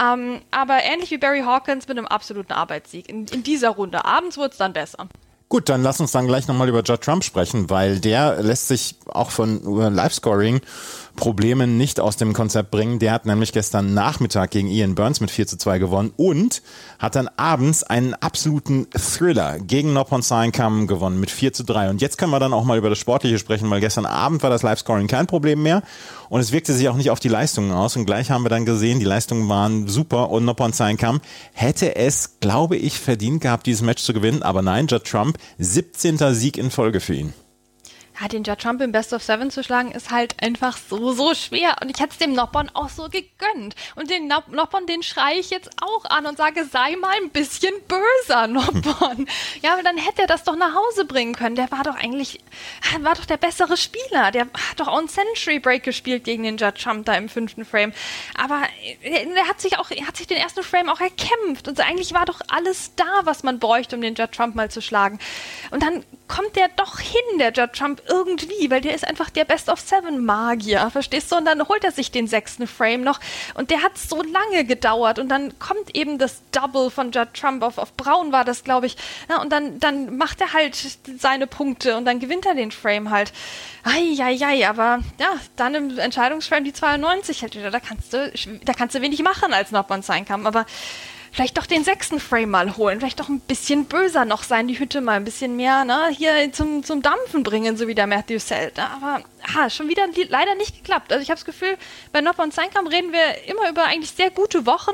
Ähm, 0.00 0.40
aber 0.50 0.82
ähnlich 0.82 1.10
wie 1.10 1.18
Barry 1.18 1.42
Hawkins 1.42 1.86
mit 1.86 1.98
einem 1.98 2.06
absoluten 2.06 2.52
Arbeitssieg 2.52 3.08
in, 3.08 3.26
in 3.26 3.42
dieser 3.42 3.70
Runde. 3.70 4.04
Abends 4.04 4.36
wurde 4.36 4.50
es 4.50 4.58
dann 4.58 4.72
besser. 4.72 5.08
Gut, 5.48 5.68
dann 5.68 5.82
lass 5.82 6.00
uns 6.00 6.10
dann 6.10 6.26
gleich 6.26 6.48
nochmal 6.48 6.68
über 6.68 6.82
Judd 6.82 7.02
Trump 7.02 7.22
sprechen, 7.22 7.70
weil 7.70 8.00
der 8.00 8.42
lässt 8.42 8.66
sich 8.66 8.96
auch 9.06 9.30
von 9.30 9.62
Live-Scoring 9.62 10.60
Problemen 11.16 11.76
nicht 11.76 12.00
aus 12.00 12.16
dem 12.16 12.32
Konzept 12.32 12.70
bringen. 12.70 12.98
Der 12.98 13.12
hat 13.12 13.26
nämlich 13.26 13.52
gestern 13.52 13.94
Nachmittag 13.94 14.50
gegen 14.50 14.68
Ian 14.68 14.94
Burns 14.94 15.20
mit 15.20 15.30
4 15.30 15.46
zu 15.46 15.56
2 15.56 15.78
gewonnen 15.78 16.12
und 16.16 16.62
hat 16.98 17.14
dann 17.14 17.28
abends 17.36 17.82
einen 17.82 18.14
absoluten 18.14 18.86
Thriller 18.90 19.58
gegen 19.58 19.92
Noppon 19.92 20.22
Sainkam 20.22 20.86
gewonnen 20.86 21.20
mit 21.20 21.30
4 21.30 21.52
zu 21.52 21.64
3. 21.64 21.90
Und 21.90 22.00
jetzt 22.00 22.18
können 22.18 22.32
wir 22.32 22.40
dann 22.40 22.52
auch 22.52 22.64
mal 22.64 22.78
über 22.78 22.90
das 22.90 22.98
Sportliche 22.98 23.38
sprechen, 23.38 23.70
weil 23.70 23.80
gestern 23.80 24.06
Abend 24.06 24.42
war 24.42 24.50
das 24.50 24.62
Live-Scoring 24.62 25.06
kein 25.06 25.26
Problem 25.26 25.62
mehr 25.62 25.82
und 26.28 26.40
es 26.40 26.52
wirkte 26.52 26.72
sich 26.72 26.88
auch 26.88 26.96
nicht 26.96 27.10
auf 27.10 27.20
die 27.20 27.28
Leistungen 27.28 27.72
aus. 27.72 27.96
Und 27.96 28.06
gleich 28.06 28.30
haben 28.30 28.44
wir 28.44 28.50
dann 28.50 28.64
gesehen, 28.64 28.98
die 28.98 29.04
Leistungen 29.04 29.48
waren 29.48 29.86
super 29.86 30.30
und 30.30 30.44
Noppon 30.44 30.72
Sainkam 30.72 31.20
hätte 31.52 31.96
es, 31.96 32.40
glaube 32.40 32.76
ich, 32.76 32.98
verdient 32.98 33.40
gehabt, 33.40 33.66
dieses 33.66 33.82
Match 33.82 34.02
zu 34.02 34.12
gewinnen. 34.12 34.42
Aber 34.42 34.62
nein, 34.62 34.86
Judd 34.88 35.04
Trump, 35.04 35.38
17. 35.58 36.34
Sieg 36.34 36.58
in 36.58 36.70
Folge 36.70 37.00
für 37.00 37.14
ihn 37.14 37.34
ja, 38.20 38.28
den 38.28 38.44
Judd 38.44 38.60
Trump 38.60 38.80
im 38.80 38.92
Best 38.92 39.12
of 39.12 39.22
Seven 39.22 39.50
zu 39.50 39.64
schlagen, 39.64 39.90
ist 39.90 40.10
halt 40.10 40.40
einfach 40.42 40.76
so, 40.76 41.12
so 41.12 41.34
schwer. 41.34 41.76
Und 41.82 41.90
ich 41.90 42.00
hätte 42.00 42.12
es 42.12 42.18
dem 42.18 42.32
Noppon 42.32 42.70
auch 42.72 42.88
so 42.88 43.08
gegönnt. 43.08 43.74
Und 43.96 44.10
den 44.10 44.28
Noppon, 44.28 44.86
den 44.86 45.02
schreie 45.02 45.40
ich 45.40 45.50
jetzt 45.50 45.70
auch 45.80 46.04
an 46.04 46.26
und 46.26 46.36
sage, 46.36 46.64
sei 46.64 46.94
mal 46.96 47.16
ein 47.16 47.30
bisschen 47.30 47.74
böser, 47.88 48.46
Noppon. 48.48 49.26
ja, 49.62 49.72
aber 49.72 49.82
dann 49.82 49.98
hätte 49.98 50.22
er 50.22 50.28
das 50.28 50.44
doch 50.44 50.56
nach 50.56 50.74
Hause 50.74 51.04
bringen 51.04 51.34
können. 51.34 51.56
Der 51.56 51.70
war 51.72 51.82
doch 51.82 51.96
eigentlich, 51.96 52.40
war 53.00 53.14
doch 53.14 53.24
der 53.24 53.36
bessere 53.36 53.76
Spieler. 53.76 54.30
Der 54.30 54.42
hat 54.42 54.78
doch 54.78 54.88
auch 54.88 54.98
einen 54.98 55.08
Century 55.08 55.58
Break 55.58 55.82
gespielt 55.82 56.24
gegen 56.24 56.44
den 56.44 56.56
Judd 56.56 56.80
Trump 56.80 57.06
da 57.06 57.14
im 57.14 57.28
fünften 57.28 57.64
Frame. 57.64 57.92
Aber 58.36 58.62
er 59.02 59.48
hat 59.48 59.60
sich 59.60 59.78
auch, 59.78 59.90
er 59.90 60.06
hat 60.06 60.16
sich 60.16 60.28
den 60.28 60.38
ersten 60.38 60.62
Frame 60.62 60.88
auch 60.88 61.00
erkämpft. 61.00 61.66
Und 61.66 61.80
eigentlich 61.80 62.14
war 62.14 62.26
doch 62.26 62.40
alles 62.48 62.92
da, 62.94 63.22
was 63.24 63.42
man 63.42 63.58
bräuchte, 63.58 63.96
um 63.96 64.02
den 64.02 64.14
Judd 64.14 64.32
Trump 64.32 64.54
mal 64.54 64.70
zu 64.70 64.80
schlagen. 64.80 65.18
Und 65.70 65.82
dann 65.82 66.04
kommt 66.26 66.56
der 66.56 66.68
doch 66.76 66.98
hin, 66.98 67.38
der 67.38 67.52
Judd 67.52 67.72
Trump, 67.72 68.02
irgendwie, 68.08 68.70
weil 68.70 68.80
der 68.80 68.94
ist 68.94 69.06
einfach 69.06 69.30
der 69.30 69.44
Best 69.44 69.68
of 69.68 69.78
Seven 69.80 70.24
Magier, 70.24 70.88
verstehst 70.90 71.30
du? 71.30 71.36
Und 71.36 71.44
dann 71.44 71.68
holt 71.68 71.84
er 71.84 71.92
sich 71.92 72.10
den 72.10 72.26
sechsten 72.26 72.66
Frame 72.66 73.02
noch. 73.02 73.20
Und 73.54 73.70
der 73.70 73.82
hat 73.82 73.98
so 73.98 74.22
lange 74.22 74.64
gedauert. 74.64 75.18
Und 75.18 75.28
dann 75.28 75.58
kommt 75.58 75.94
eben 75.94 76.18
das 76.18 76.42
Double 76.52 76.90
von 76.90 77.12
Judd 77.12 77.34
Trump. 77.34 77.62
Auf, 77.62 77.78
auf 77.78 77.94
Braun 77.94 78.32
war 78.32 78.44
das, 78.44 78.64
glaube 78.64 78.86
ich. 78.86 78.96
Ja, 79.28 79.40
und 79.40 79.50
dann, 79.50 79.78
dann 79.80 80.16
macht 80.16 80.40
er 80.40 80.52
halt 80.52 80.76
seine 81.18 81.46
Punkte. 81.46 81.96
Und 81.96 82.04
dann 82.06 82.20
gewinnt 82.20 82.46
er 82.46 82.54
den 82.54 82.70
Frame 82.70 83.10
halt. 83.10 83.32
Eieiei, 83.84 84.66
aber 84.66 85.00
ja, 85.20 85.28
dann 85.56 85.74
im 85.74 85.98
Entscheidungsframe 85.98 86.64
die 86.64 86.72
92 86.72 87.42
halt 87.42 87.54
wieder, 87.54 87.70
da 87.70 87.80
kannst 87.80 88.14
du, 88.14 88.32
da 88.64 88.72
kannst 88.72 88.94
du 88.94 89.02
wenig 89.02 89.22
machen 89.22 89.52
als 89.52 89.72
Nordmann 89.72 90.00
sein 90.00 90.24
kann, 90.24 90.46
aber 90.46 90.64
vielleicht 91.34 91.58
doch 91.58 91.66
den 91.66 91.82
sechsten 91.82 92.20
Frame 92.20 92.50
mal 92.50 92.76
holen, 92.76 93.00
vielleicht 93.00 93.18
doch 93.18 93.28
ein 93.28 93.40
bisschen 93.40 93.86
böser 93.86 94.24
noch 94.24 94.44
sein, 94.44 94.68
die 94.68 94.78
Hütte 94.78 95.00
mal 95.00 95.16
ein 95.16 95.24
bisschen 95.24 95.56
mehr 95.56 95.84
ne, 95.84 96.08
hier 96.16 96.52
zum, 96.52 96.84
zum 96.84 97.02
Dampfen 97.02 97.42
bringen, 97.42 97.76
so 97.76 97.88
wie 97.88 97.94
der 97.94 98.06
Matthew 98.06 98.38
Selt. 98.38 98.78
Aber 98.78 99.24
ha, 99.52 99.68
schon 99.68 99.88
wieder 99.88 100.06
leider 100.28 100.54
nicht 100.54 100.76
geklappt. 100.76 101.12
Also 101.12 101.22
ich 101.22 101.30
habe 101.30 101.38
das 101.38 101.44
Gefühl, 101.44 101.76
bei 102.12 102.20
Nopper 102.20 102.44
und 102.44 102.54
Seinkam 102.54 102.86
reden 102.86 103.12
wir 103.12 103.48
immer 103.48 103.68
über 103.68 103.84
eigentlich 103.84 104.12
sehr 104.12 104.30
gute 104.30 104.64
Wochen, 104.64 104.92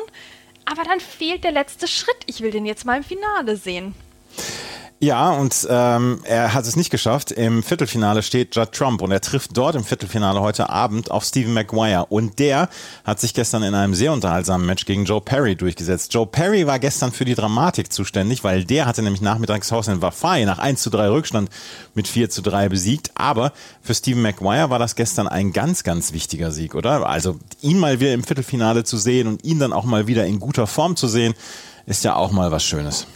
aber 0.64 0.82
dann 0.84 0.98
fehlt 1.00 1.44
der 1.44 1.52
letzte 1.52 1.86
Schritt. 1.86 2.16
Ich 2.24 2.40
will 2.40 2.50
den 2.50 2.64
jetzt 2.64 2.86
mal 2.86 2.96
im 2.96 3.04
Finale 3.04 3.56
sehen. 3.56 3.94
Ja, 5.02 5.30
und 5.30 5.66
ähm, 5.70 6.20
er 6.24 6.52
hat 6.52 6.66
es 6.66 6.76
nicht 6.76 6.90
geschafft. 6.90 7.32
Im 7.32 7.62
Viertelfinale 7.62 8.22
steht 8.22 8.54
Judd 8.54 8.72
Trump 8.72 9.00
und 9.00 9.10
er 9.10 9.22
trifft 9.22 9.56
dort 9.56 9.74
im 9.74 9.82
Viertelfinale 9.82 10.42
heute 10.42 10.68
Abend 10.68 11.10
auf 11.10 11.24
Stephen 11.24 11.54
Maguire. 11.54 12.04
Und 12.10 12.38
der 12.38 12.68
hat 13.04 13.18
sich 13.18 13.32
gestern 13.32 13.62
in 13.62 13.74
einem 13.74 13.94
sehr 13.94 14.12
unterhaltsamen 14.12 14.66
Match 14.66 14.84
gegen 14.84 15.06
Joe 15.06 15.22
Perry 15.22 15.56
durchgesetzt. 15.56 16.12
Joe 16.12 16.26
Perry 16.26 16.66
war 16.66 16.78
gestern 16.78 17.12
für 17.12 17.24
die 17.24 17.34
Dramatik 17.34 17.90
zuständig, 17.90 18.44
weil 18.44 18.64
der 18.64 18.84
hatte 18.84 19.00
nämlich 19.00 19.22
nachmittags 19.22 19.70
in 19.70 20.02
Wafai 20.02 20.44
nach 20.44 20.58
1 20.58 20.82
zu 20.82 20.90
3 20.90 21.08
Rückstand 21.08 21.48
mit 21.94 22.06
4 22.06 22.28
zu 22.28 22.42
3 22.42 22.68
besiegt. 22.68 23.10
Aber 23.14 23.54
für 23.80 23.94
Stephen 23.94 24.20
Maguire 24.20 24.68
war 24.68 24.78
das 24.78 24.96
gestern 24.96 25.28
ein 25.28 25.54
ganz, 25.54 25.82
ganz 25.82 26.12
wichtiger 26.12 26.52
Sieg, 26.52 26.74
oder? 26.74 27.08
Also 27.08 27.38
ihn 27.62 27.78
mal 27.78 28.00
wieder 28.00 28.12
im 28.12 28.22
Viertelfinale 28.22 28.84
zu 28.84 28.98
sehen 28.98 29.28
und 29.28 29.44
ihn 29.46 29.60
dann 29.60 29.72
auch 29.72 29.84
mal 29.84 30.08
wieder 30.08 30.26
in 30.26 30.40
guter 30.40 30.66
Form 30.66 30.94
zu 30.94 31.08
sehen, 31.08 31.32
ist 31.86 32.04
ja 32.04 32.16
auch 32.16 32.32
mal 32.32 32.50
was 32.50 32.64
Schönes. 32.64 33.06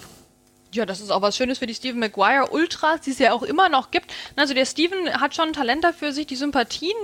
Ja, 0.74 0.84
das 0.84 1.00
ist 1.00 1.12
auch 1.12 1.22
was 1.22 1.36
Schönes 1.36 1.58
für 1.58 1.68
die 1.68 1.74
Stephen 1.74 2.00
Maguire 2.00 2.48
Ultras, 2.50 3.02
die 3.02 3.12
es 3.12 3.20
ja 3.20 3.32
auch 3.32 3.44
immer 3.44 3.68
noch 3.68 3.92
gibt. 3.92 4.12
Also 4.34 4.54
der 4.54 4.66
Stephen 4.66 5.08
hat 5.20 5.32
schon 5.32 5.52
Talent 5.52 5.84
dafür, 5.84 6.12
sich 6.12 6.26
die 6.26 6.34
Sympathien 6.34 6.96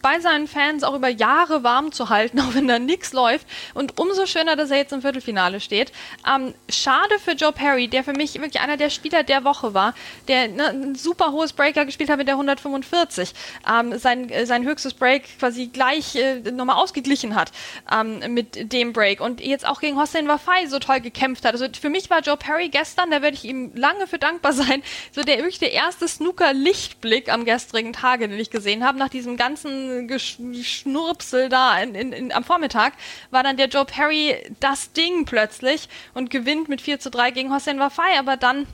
bei 0.00 0.18
seinen 0.18 0.48
Fans 0.48 0.82
auch 0.82 0.94
über 0.94 1.08
Jahre 1.08 1.62
warm 1.62 1.92
zu 1.92 2.08
halten, 2.08 2.40
auch 2.40 2.54
wenn 2.54 2.66
da 2.66 2.78
nichts 2.78 3.12
läuft. 3.12 3.46
Und 3.74 4.00
umso 4.00 4.24
schöner, 4.24 4.56
dass 4.56 4.70
er 4.70 4.78
jetzt 4.78 4.94
im 4.94 5.02
Viertelfinale 5.02 5.60
steht. 5.60 5.92
Ähm, 6.26 6.54
schade 6.70 7.18
für 7.22 7.32
Joe 7.32 7.52
Perry, 7.52 7.88
der 7.88 8.02
für 8.02 8.14
mich 8.14 8.32
wirklich 8.34 8.62
einer 8.62 8.78
der 8.78 8.88
Spieler 8.88 9.22
der 9.24 9.44
Woche 9.44 9.74
war, 9.74 9.92
der 10.26 10.48
ne, 10.48 10.68
ein 10.70 10.94
super 10.94 11.30
hohes 11.32 11.52
Breaker 11.52 11.84
gespielt 11.84 12.08
hat 12.08 12.16
mit 12.16 12.28
der 12.28 12.36
145. 12.36 13.34
Ähm, 13.70 13.98
sein, 13.98 14.30
äh, 14.30 14.46
sein 14.46 14.64
höchstes 14.64 14.94
Break 14.94 15.38
quasi 15.38 15.66
gleich 15.66 16.16
äh, 16.16 16.40
nochmal 16.50 16.76
ausgeglichen 16.76 17.34
hat 17.34 17.52
ähm, 17.92 18.20
mit 18.32 18.72
dem 18.72 18.94
Break. 18.94 19.20
Und 19.20 19.42
jetzt 19.42 19.66
auch 19.66 19.80
gegen 19.80 20.00
Hossein 20.00 20.28
Wafai 20.28 20.66
so 20.66 20.78
toll 20.78 21.00
gekämpft 21.00 21.44
hat. 21.44 21.52
Also 21.52 21.66
für 21.78 21.90
mich 21.90 22.08
war 22.08 22.20
Joe 22.20 22.38
Perry 22.38 22.70
gestern 22.70 23.10
der 23.10 23.17
da 23.18 23.22
werde 23.22 23.36
ich 23.36 23.44
ihm 23.44 23.72
lange 23.74 24.06
für 24.06 24.18
dankbar 24.18 24.52
sein. 24.52 24.82
So 25.12 25.22
der 25.22 25.38
wirklich 25.38 25.58
der 25.58 25.72
erste 25.72 26.06
Snooker-Lichtblick 26.06 27.32
am 27.32 27.44
gestrigen 27.44 27.92
Tage, 27.92 28.28
den 28.28 28.38
ich 28.38 28.50
gesehen 28.50 28.84
habe, 28.84 28.98
nach 28.98 29.08
diesem 29.08 29.36
ganzen 29.36 30.06
Geschnurpsel 30.06 31.48
da 31.48 31.78
in, 31.80 31.94
in, 31.94 32.12
in, 32.12 32.32
am 32.32 32.44
Vormittag, 32.44 32.92
war 33.30 33.42
dann 33.42 33.56
der 33.56 33.68
Joe 33.68 33.84
Perry 33.84 34.36
das 34.60 34.92
Ding 34.92 35.24
plötzlich 35.24 35.88
und 36.14 36.30
gewinnt 36.30 36.68
mit 36.68 36.80
4 36.80 37.00
zu 37.00 37.10
3 37.10 37.32
gegen 37.32 37.52
Hossein 37.52 37.80
Wafai, 37.80 38.18
aber 38.18 38.36
dann 38.36 38.66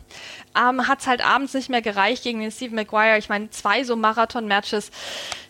ähm, 0.57 0.87
hat 0.87 1.01
es 1.01 1.07
halt 1.07 1.25
abends 1.25 1.55
nicht 1.55 1.71
mehr 1.71 1.83
gereicht 1.83 2.23
gegen 2.23 2.41
den 2.41 2.51
Steve 2.51 2.75
Maguire. 2.75 3.19
Ich 3.19 3.29
meine, 3.29 3.51
zwei 3.51 3.85
so 3.85 3.97
Marathon-Matches 3.97 4.91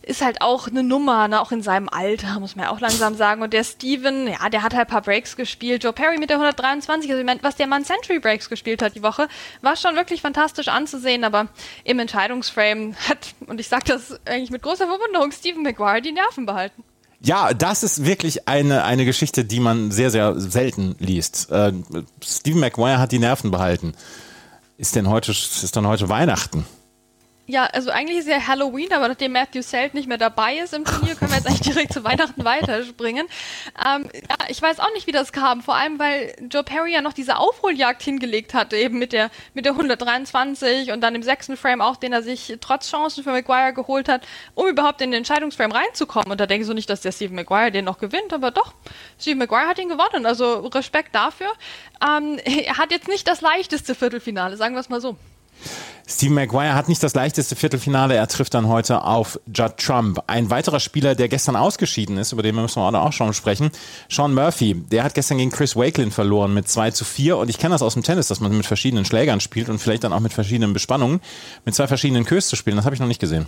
ist 0.07 0.23
halt 0.23 0.41
auch 0.43 0.69
eine 0.69 0.83
Nummer, 0.83 1.29
ne? 1.29 1.41
auch 1.41 1.53
in 1.53 1.63
seinem 1.63 1.89
Alter, 1.89 2.39
muss 2.41 2.57
man 2.57 2.67
ja 2.67 2.71
auch 2.71 2.81
langsam 2.81 3.15
sagen. 3.15 3.43
Und 3.43 3.53
der 3.53 3.65
Steven, 3.65 4.29
ja, 4.29 4.49
der 4.49 4.63
hat 4.63 4.75
halt 4.75 4.89
ein 4.89 4.93
paar 4.93 5.03
Breaks 5.03 5.37
gespielt. 5.37 5.85
Joe 5.85 5.93
Perry 5.93 6.19
mit 6.19 6.31
der 6.31 6.37
123, 6.37 7.11
also 7.11 7.21
ich 7.21 7.27
meine, 7.27 7.43
was 7.43 7.57
der 7.57 7.67
Mann 7.67 7.85
Century 7.85 8.19
Breaks 8.19 8.49
gespielt 8.49 8.83
hat 8.83 8.95
die 8.95 9.03
Woche, 9.03 9.29
war 9.63 9.77
schon 9.77 9.97
wirklich 9.97 10.21
fantastisch 10.23 10.69
anzusehen, 10.69 11.25
aber 11.25 11.49
im 11.85 11.99
Entscheidungsframe 11.99 12.95
hat, 13.09 13.35
und 13.47 13.61
ich 13.61 13.69
sage 13.69 13.85
das 13.87 14.19
eigentlich 14.27 14.51
mit 14.51 14.63
großer 14.63 14.87
Verwunderung, 14.87 15.33
Steven 15.33 15.63
Maguire 15.63 16.03
die 16.03 16.13
Nerven 16.13 16.47
behalten. 16.47 16.85
Ja, 17.21 17.55
das 17.55 17.83
ist 17.83 18.05
wirklich 18.05 18.49
eine, 18.49 18.85
eine 18.85 19.07
Geschichte, 19.07 19.47
die 19.47 19.61
man 19.61 19.91
sehr, 19.91 20.11
sehr 20.11 20.39
selten 20.39 20.95
liest. 20.99 21.51
Äh, 21.51 21.73
Stephen 22.23 22.61
Maguire 22.61 22.99
hat 22.99 23.13
die 23.13 23.19
Nerven 23.19 23.51
behalten. 23.51 23.95
Ist 24.77 24.95
denn 24.95 25.09
heute, 25.09 25.31
ist 25.31 25.75
dann 25.75 25.87
heute 25.87 26.11
Weihnachten? 26.11 26.67
Ja, 27.47 27.65
also 27.67 27.91
eigentlich 27.91 28.19
ist 28.21 28.29
ja 28.29 28.47
Halloween, 28.47 28.91
aber 28.95 29.07
nachdem 29.07 29.33
Matthew 29.33 29.61
Selt 29.61 29.93
nicht 29.93 30.09
mehr 30.09 30.17
dabei 30.17 30.57
ist 30.57 30.73
im 30.73 30.87
Turnier, 30.87 31.15
können 31.15 31.31
wir 31.31 31.37
jetzt 31.37 31.47
eigentlich 31.47 31.61
direkt 31.61 31.93
zu 31.93 32.03
Weihnachten 32.03 32.43
weiterspringen. 32.45 33.27
Ähm, 33.85 34.09
ja, 34.15 34.37
ich 34.49 34.63
weiß 34.63 34.81
auch 34.81 34.91
nicht, 34.95 35.07
wie 35.07 35.13
das 35.13 35.31
kam, 35.31 35.61
vor 35.61 35.75
allem 35.75 35.99
weil 35.99 36.35
Joe 36.51 36.65
Perry 36.65 36.95
ja 36.95 37.03
noch 37.03 37.13
diese 37.13 37.37
Aufholjagd 37.37 38.03
hingelegt 38.03 38.55
hatte, 38.55 38.79
eben 38.79 38.99
mit 38.99 39.13
der, 39.13 39.31
mit 39.53 39.67
der 39.67 39.73
123 39.73 40.93
und 40.93 41.03
dann 41.03 41.15
im 41.15 41.23
sechsten 41.23 41.59
Frame 41.59 41.83
auch, 41.83 41.97
den 41.97 42.15
er 42.15 42.23
sich 42.23 42.57
trotz 42.63 42.91
Chancen 42.91 43.23
für 43.23 43.31
Maguire 43.31 43.75
geholt 43.75 44.09
hat, 44.09 44.27
um 44.55 44.67
überhaupt 44.67 45.03
in 45.03 45.11
den 45.11 45.19
Entscheidungsframe 45.19 45.73
reinzukommen. 45.73 46.31
Und 46.31 46.41
da 46.41 46.47
denke 46.47 46.63
ich 46.63 46.67
so 46.67 46.73
nicht, 46.73 46.89
dass 46.89 47.03
der 47.03 47.13
Steve 47.13 47.35
Maguire 47.35 47.71
den 47.71 47.85
noch 47.85 47.99
gewinnt, 47.99 48.33
aber 48.33 48.53
doch, 48.53 48.73
Steve 49.21 49.37
Maguire 49.37 49.67
hat 49.67 49.79
ihn 49.79 49.91
gewonnen, 49.91 50.25
also 50.25 50.61
Respekt 50.69 51.15
dafür. 51.15 51.53
Ähm, 52.03 52.39
er 52.45 52.79
hat 52.79 52.91
jetzt 52.91 53.09
nicht 53.09 53.29
das 53.29 53.43
leichteste 53.43 53.95
Viertelfinale, 53.95 54.57
sagen 54.57 54.75
wir 54.75 54.81
es 54.81 54.89
mal 54.89 55.03
so. 55.03 55.19
Steve 56.07 56.35
Maguire 56.35 56.75
hat 56.75 56.89
nicht 56.89 57.03
das 57.03 57.15
leichteste 57.15 57.57
Viertelfinale. 57.57 58.15
Er 58.15 58.29
trifft 58.29 58.53
dann 58.55 58.69
heute 58.69 59.03
auf 59.03 59.41
Judd 59.47 59.79
Trump. 59.79 60.23
Ein 60.27 60.51
weiterer 60.51 60.79
Spieler, 60.79 61.15
der 61.15 61.29
gestern 61.29 61.57
ausgeschieden 61.57 62.19
ist, 62.19 62.33
über 62.33 62.43
den 62.43 62.55
müssen 62.55 62.81
wir 62.81 63.03
auch 63.03 63.13
schon 63.13 63.33
sprechen. 63.33 63.71
Sean 64.11 64.35
Murphy, 64.35 64.75
der 64.75 65.03
hat 65.03 65.15
gestern 65.15 65.39
gegen 65.39 65.51
Chris 65.51 65.77
Wakelin 65.77 66.11
verloren 66.11 66.53
mit 66.53 66.69
2 66.69 66.91
zu 66.91 67.05
4. 67.05 67.39
Und 67.39 67.49
ich 67.49 67.59
kenne 67.59 67.75
das 67.75 67.83
aus 67.83 67.95
dem 67.95 68.03
Tennis, 68.03 68.29
dass 68.29 68.41
man 68.41 68.55
mit 68.55 68.67
verschiedenen 68.67 69.07
Schlägern 69.07 69.41
spielt 69.41 69.71
und 69.71 69.79
vielleicht 69.79 70.05
dann 70.05 70.13
auch 70.13 70.21
mit 70.21 70.35
verschiedenen 70.35 70.75
Bespannungen, 70.75 71.21
mit 71.65 71.75
zwei 71.75 71.87
verschiedenen 71.87 72.25
Kös 72.25 72.49
zu 72.49 72.57
spielen. 72.57 72.77
Das 72.77 72.85
habe 72.85 72.95
ich 72.95 73.01
noch 73.01 73.09
nicht 73.09 73.21
gesehen. 73.21 73.47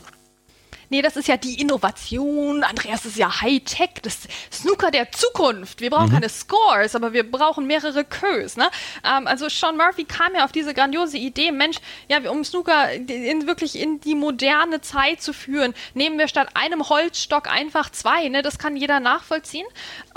Nee, 0.88 1.02
das 1.02 1.16
ist 1.16 1.28
ja 1.28 1.36
die 1.36 1.60
Innovation. 1.60 2.62
Andreas 2.62 2.96
das 2.96 3.12
ist 3.12 3.18
ja 3.18 3.40
Hightech, 3.40 3.90
das 4.02 4.20
Snooker 4.50 4.90
der 4.90 5.12
Zukunft. 5.12 5.80
Wir 5.80 5.90
brauchen 5.90 6.08
mhm. 6.08 6.14
keine 6.14 6.28
Scores, 6.28 6.96
aber 6.96 7.12
wir 7.12 7.30
brauchen 7.30 7.66
mehrere 7.66 8.04
Kös. 8.04 8.56
Ne? 8.56 8.68
Ähm, 9.04 9.26
also 9.26 9.48
Sean 9.48 9.76
Murphy 9.76 10.04
kam 10.04 10.34
ja 10.34 10.44
auf 10.44 10.50
diese 10.50 10.74
grandiose 10.74 11.18
Idee, 11.18 11.52
Mensch, 11.52 11.76
ja, 12.08 12.18
um 12.30 12.42
Snooker 12.42 12.92
in, 12.92 13.46
wirklich 13.46 13.78
in 13.78 14.00
die 14.00 14.14
moderne 14.14 14.80
Zeit 14.80 15.20
zu 15.20 15.32
führen, 15.32 15.74
nehmen 15.94 16.18
wir 16.18 16.26
statt 16.26 16.48
einem 16.54 16.88
Holzstock 16.88 17.48
einfach 17.48 17.90
zwei. 17.90 18.28
Ne? 18.28 18.42
Das 18.42 18.58
kann 18.58 18.76
jeder 18.76 18.98
nachvollziehen. 18.98 19.66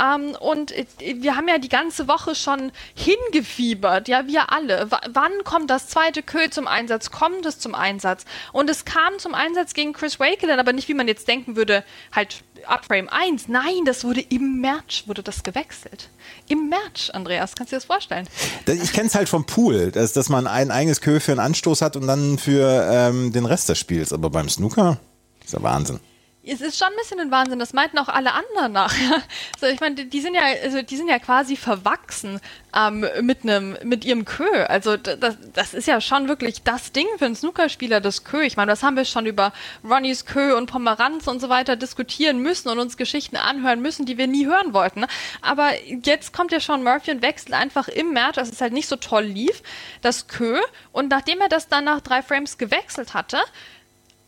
Ähm, 0.01 0.35
und 0.39 0.71
äh, 0.71 0.85
wir 0.99 1.35
haben 1.35 1.47
ja 1.47 1.57
die 1.57 1.69
ganze 1.69 2.07
Woche 2.07 2.33
schon 2.33 2.71
hingefiebert, 2.95 4.07
ja, 4.07 4.25
wir 4.25 4.51
alle. 4.51 4.89
W 4.89 4.95
wann 5.09 5.43
kommt 5.43 5.69
das 5.69 5.87
zweite 5.89 6.23
Kö 6.23 6.49
zum 6.49 6.65
Einsatz? 6.65 7.11
Kommt 7.11 7.45
es 7.45 7.59
zum 7.59 7.75
Einsatz? 7.75 8.25
Und 8.53 8.69
es 8.69 8.85
kam 8.85 9.19
zum 9.19 9.33
Einsatz 9.33 9.73
gegen 9.73 9.93
Chris 9.93 10.19
Wakelin 10.19 10.58
dann 10.59 10.65
aber 10.65 10.73
nicht, 10.73 10.87
wie 10.87 10.93
man 10.93 11.07
jetzt 11.07 11.27
denken 11.27 11.55
würde, 11.55 11.83
halt 12.11 12.43
ab 12.65 12.85
Frame 12.85 13.09
1. 13.09 13.47
Nein, 13.47 13.85
das 13.85 14.03
wurde 14.03 14.21
im 14.21 14.59
Match, 14.59 15.07
wurde 15.07 15.23
das 15.23 15.43
gewechselt. 15.43 16.09
Im 16.47 16.69
Match, 16.69 17.09
Andreas, 17.11 17.55
kannst 17.55 17.71
du 17.71 17.75
dir 17.75 17.79
das 17.79 17.85
vorstellen? 17.85 18.27
Ich 18.65 18.93
kenne 18.93 19.07
es 19.07 19.15
halt 19.15 19.29
vom 19.29 19.45
Pool, 19.45 19.91
dass, 19.91 20.13
dass 20.13 20.29
man 20.29 20.47
ein 20.47 20.71
eigenes 20.71 21.01
Kö 21.01 21.19
für 21.19 21.31
einen 21.31 21.39
Anstoß 21.39 21.81
hat 21.81 21.95
und 21.95 22.07
dann 22.07 22.37
für 22.37 22.87
ähm, 22.91 23.31
den 23.31 23.45
Rest 23.45 23.69
des 23.69 23.79
Spiels. 23.79 24.13
Aber 24.13 24.29
beim 24.29 24.49
Snooker 24.49 24.99
ist 25.43 25.53
ja 25.53 25.63
Wahnsinn 25.63 25.99
es 26.41 26.61
ist 26.61 26.79
schon 26.79 26.87
ein 26.87 26.95
bisschen 26.95 27.19
ein 27.19 27.31
Wahnsinn, 27.31 27.59
das 27.59 27.73
meinten 27.73 27.97
auch 27.97 28.07
alle 28.07 28.33
anderen 28.33 28.71
nachher. 28.71 29.21
Also 29.61 29.73
ich 29.73 29.81
meine, 29.81 30.05
die, 30.05 30.21
sind 30.21 30.35
ja, 30.35 30.43
also 30.63 30.81
die 30.81 30.95
sind 30.95 31.09
ja 31.09 31.19
quasi 31.19 31.57
verwachsen 31.57 32.39
ähm, 32.73 33.05
mit 33.21 33.43
einem, 33.43 33.77
mit 33.83 34.05
ihrem 34.05 34.23
Kö. 34.23 34.49
Also 34.67 34.95
das, 34.95 35.35
das 35.53 35.73
ist 35.73 35.85
ja 35.85 35.99
schon 35.99 36.29
wirklich 36.29 36.63
das 36.63 36.93
Ding 36.93 37.07
für 37.17 37.25
einen 37.25 37.35
Snookerspieler, 37.35 37.99
das 37.99 38.23
Kö. 38.23 38.41
Ich 38.41 38.55
meine, 38.55 38.71
das 38.71 38.83
haben 38.83 38.95
wir 38.95 39.03
schon 39.03 39.25
über 39.25 39.51
Ronnys 39.83 40.25
Kö 40.25 40.55
und 40.55 40.67
Pomeranz 40.67 41.27
und 41.27 41.41
so 41.41 41.49
weiter 41.49 41.75
diskutieren 41.75 42.39
müssen 42.39 42.69
und 42.69 42.79
uns 42.79 42.95
Geschichten 42.95 43.35
anhören 43.35 43.81
müssen, 43.81 44.05
die 44.05 44.17
wir 44.17 44.27
nie 44.27 44.45
hören 44.45 44.73
wollten. 44.73 45.05
Aber 45.41 45.71
jetzt 45.87 46.31
kommt 46.31 46.53
ja 46.53 46.61
schon 46.61 46.83
Murphy 46.83 47.11
und 47.11 47.21
wechselt 47.21 47.53
einfach 47.53 47.89
im 47.89 48.13
Match, 48.13 48.35
dass 48.35 48.49
es 48.49 48.61
halt 48.61 48.71
nicht 48.71 48.87
so 48.87 48.95
toll 48.95 49.25
lief, 49.25 49.61
das 50.01 50.29
Kö. 50.29 50.57
Und 50.93 51.09
nachdem 51.09 51.41
er 51.41 51.49
das 51.49 51.67
dann 51.67 51.83
nach 51.83 51.99
drei 51.99 52.21
Frames 52.21 52.57
gewechselt 52.57 53.13
hatte, 53.13 53.39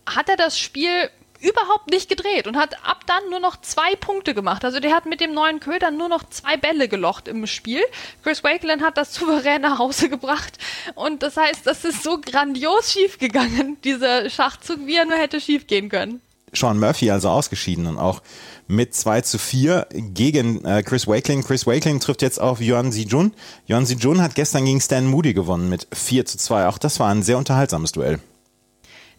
hat 0.05 0.27
er 0.27 0.35
das 0.35 0.59
Spiel 0.59 1.09
überhaupt 1.41 1.89
nicht 1.89 2.07
gedreht 2.09 2.47
und 2.47 2.55
hat 2.55 2.85
ab 2.85 3.01
dann 3.07 3.29
nur 3.29 3.39
noch 3.39 3.59
zwei 3.61 3.95
Punkte 3.95 4.33
gemacht. 4.33 4.63
Also 4.63 4.79
der 4.79 4.93
hat 4.93 5.05
mit 5.05 5.19
dem 5.21 5.33
neuen 5.33 5.59
Köder 5.59 5.91
nur 5.91 6.07
noch 6.07 6.23
zwei 6.29 6.57
Bälle 6.57 6.87
gelocht 6.87 7.27
im 7.27 7.47
Spiel. 7.47 7.81
Chris 8.23 8.43
Wakeland 8.43 8.81
hat 8.81 8.97
das 8.97 9.13
souverän 9.13 9.61
nach 9.61 9.79
Hause 9.79 10.09
gebracht 10.09 10.57
und 10.95 11.23
das 11.23 11.37
heißt, 11.37 11.65
das 11.65 11.83
ist 11.83 12.03
so 12.03 12.19
grandios 12.19 12.91
schief 12.91 13.17
gegangen, 13.17 13.77
dieser 13.83 14.29
Schachzug, 14.29 14.85
wie 14.85 14.95
er 14.95 15.05
nur 15.05 15.17
hätte 15.17 15.41
schief 15.41 15.67
gehen 15.67 15.89
können. 15.89 16.21
Sean 16.53 16.79
Murphy 16.79 17.09
also 17.11 17.29
ausgeschieden 17.29 17.87
und 17.87 17.97
auch 17.97 18.21
mit 18.67 18.93
2 18.93 19.21
zu 19.21 19.37
4 19.37 19.87
gegen 19.91 20.63
äh, 20.65 20.83
Chris 20.83 21.07
Wakeling. 21.07 21.43
Chris 21.43 21.67
Wakeling 21.67 21.99
trifft 21.99 22.21
jetzt 22.21 22.39
auf 22.39 22.61
Yuan 22.61 22.91
Zijun. 22.91 23.33
Yuan 23.67 23.85
Zijun 23.85 24.21
hat 24.21 24.35
gestern 24.35 24.65
gegen 24.65 24.81
Stan 24.81 25.05
Moody 25.05 25.33
gewonnen 25.33 25.69
mit 25.69 25.87
4 25.93 26.25
zu 26.25 26.37
2. 26.37 26.67
Auch 26.67 26.77
das 26.77 26.99
war 26.99 27.09
ein 27.09 27.23
sehr 27.23 27.37
unterhaltsames 27.37 27.91
Duell. 27.91 28.19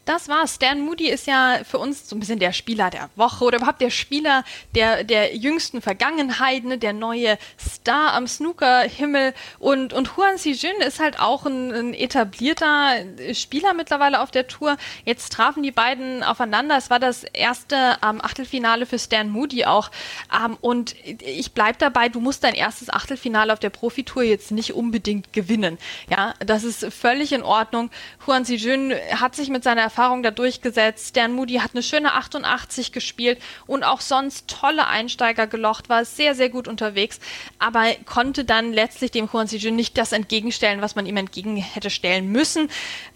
Das 0.04 0.28
war's. 0.28 0.56
Stan 0.56 0.80
Moody 0.80 1.08
ist 1.08 1.28
ja 1.28 1.60
für 1.62 1.78
uns 1.78 2.08
so 2.08 2.16
ein 2.16 2.20
bisschen 2.20 2.40
der 2.40 2.52
Spieler 2.52 2.90
der 2.90 3.08
Woche 3.14 3.44
oder 3.44 3.58
überhaupt 3.58 3.80
der 3.80 3.90
Spieler 3.90 4.42
der, 4.74 5.04
der 5.04 5.36
jüngsten 5.36 5.80
Vergangenheit, 5.80 6.64
ne? 6.64 6.76
der 6.76 6.92
neue 6.92 7.38
Star 7.56 8.12
am 8.14 8.26
Snooker-Himmel. 8.26 9.32
Und, 9.60 9.92
und 9.92 10.16
Huan 10.16 10.34
Xijun 10.34 10.80
ist 10.84 10.98
halt 10.98 11.20
auch 11.20 11.46
ein, 11.46 11.72
ein, 11.72 11.94
etablierter 11.94 12.96
Spieler 13.32 13.74
mittlerweile 13.74 14.20
auf 14.20 14.32
der 14.32 14.48
Tour. 14.48 14.76
Jetzt 15.04 15.32
trafen 15.32 15.62
die 15.62 15.70
beiden 15.70 16.24
aufeinander. 16.24 16.76
Es 16.76 16.90
war 16.90 16.98
das 16.98 17.22
erste 17.22 17.96
ähm, 18.04 18.20
Achtelfinale 18.20 18.86
für 18.86 18.98
Stan 18.98 19.28
Moody 19.30 19.66
auch. 19.66 19.92
Ähm, 20.34 20.58
und 20.60 20.96
ich 21.04 21.52
bleib 21.52 21.78
dabei, 21.78 22.08
du 22.08 22.18
musst 22.18 22.42
dein 22.42 22.54
erstes 22.54 22.90
Achtelfinale 22.90 23.52
auf 23.52 23.60
der 23.60 23.70
Profitour 23.70 24.24
jetzt 24.24 24.50
nicht 24.50 24.74
unbedingt 24.74 25.32
gewinnen. 25.32 25.78
Ja, 26.10 26.34
das 26.40 26.64
ist 26.64 26.92
völlig 26.92 27.32
in 27.32 27.44
Ordnung. 27.44 27.90
Huan 28.26 28.42
Xijun 28.42 28.92
hat 29.14 29.36
sich 29.36 29.48
mit 29.48 29.62
seiner 29.62 29.91
Erfahrung 29.92 30.22
da 30.22 30.30
durchgesetzt. 30.30 31.18
Dan 31.18 31.34
Moody 31.34 31.56
hat 31.56 31.72
eine 31.74 31.82
schöne 31.82 32.14
88 32.14 32.92
gespielt 32.92 33.38
und 33.66 33.84
auch 33.84 34.00
sonst 34.00 34.48
tolle 34.48 34.86
Einsteiger 34.86 35.46
gelocht, 35.46 35.90
war 35.90 36.06
sehr, 36.06 36.34
sehr 36.34 36.48
gut 36.48 36.66
unterwegs, 36.66 37.20
aber 37.58 37.84
konnte 38.06 38.46
dann 38.46 38.72
letztlich 38.72 39.10
dem 39.10 39.28
Juan 39.30 39.48
Sijun 39.48 39.76
nicht 39.76 39.98
das 39.98 40.12
entgegenstellen, 40.12 40.80
was 40.80 40.94
man 40.94 41.04
ihm 41.04 41.18
entgegen 41.18 41.56
hätte 41.56 41.90
stellen 41.90 42.32
müssen. 42.32 42.70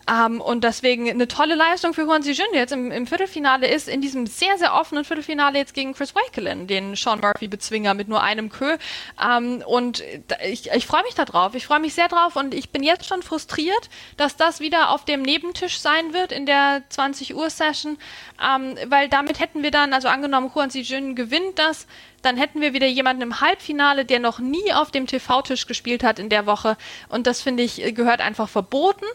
Ähm, 0.09 0.41
und 0.41 0.63
deswegen 0.63 1.11
eine 1.11 1.27
tolle 1.27 1.57
Leistung 1.57 1.93
für 1.93 2.03
Juan 2.03 2.23
Sijun, 2.23 2.47
der 2.53 2.61
jetzt 2.61 2.73
im, 2.73 2.93
im, 2.93 3.07
Viertelfinale 3.07 3.69
ist, 3.69 3.89
in 3.89 4.01
diesem 4.01 4.27
sehr, 4.27 4.57
sehr 4.57 4.75
offenen 4.75 5.05
Viertelfinale 5.05 5.59
jetzt 5.59 5.75
gegen 5.75 5.95
Chris 5.95 6.15
Wakelin, 6.15 6.67
den 6.69 6.95
Sean 6.95 7.21
Murphy-Bezwinger 7.21 7.95
mit 7.95 8.09
nur 8.09 8.23
einem 8.23 8.49
Kö. 8.49 8.77
Ähm, 9.21 9.63
und 9.67 10.05
ich, 10.45 10.71
ich 10.71 10.87
freue 10.87 11.03
mich 11.03 11.15
da 11.15 11.25
drauf. 11.25 11.55
Ich 11.55 11.67
freue 11.67 11.81
mich 11.81 11.95
sehr 11.95 12.09
drauf 12.09 12.37
und 12.37 12.55
ich 12.55 12.71
bin 12.71 12.85
jetzt 12.85 13.07
schon 13.07 13.23
frustriert, 13.23 13.91
dass 14.17 14.37
das 14.37 14.61
wieder 14.61 14.91
auf 14.91 15.05
dem 15.05 15.23
Nebentisch 15.23 15.81
sein 15.81 16.13
wird 16.13 16.31
in 16.31 16.47
der 16.47 16.83
20 16.89 17.35
Uhr 17.35 17.51
Session, 17.51 17.99
ähm, 18.41 18.77
weil 18.87 19.09
damit 19.09 19.41
hätten 19.41 19.63
wir 19.63 19.73
dann, 19.73 19.93
also 19.93 20.09
angenommen, 20.09 20.55
Huan 20.55 20.69
Xijun 20.69 21.17
gewinnt 21.17 21.59
das, 21.59 21.87
dann 22.27 22.37
hätten 22.37 22.61
wir 22.61 22.73
wieder 22.73 22.87
jemanden 22.89 23.23
im 23.23 23.41
Halbfinale, 23.41 24.05
der 24.05 24.19
noch 24.19 24.41
nie 24.41 24.73
auf 24.73 24.91
dem 24.91 25.07
TV-Tisch 25.07 25.67
gespielt 25.67 26.03
hat 26.03 26.19
in 26.19 26.29
der 26.29 26.45
Woche. 26.45 26.77
Und 27.09 27.27
das 27.27 27.41
finde 27.41 27.63
ich 27.63 27.95
gehört 27.95 28.21
einfach 28.21 28.49
verboten. 28.49 29.07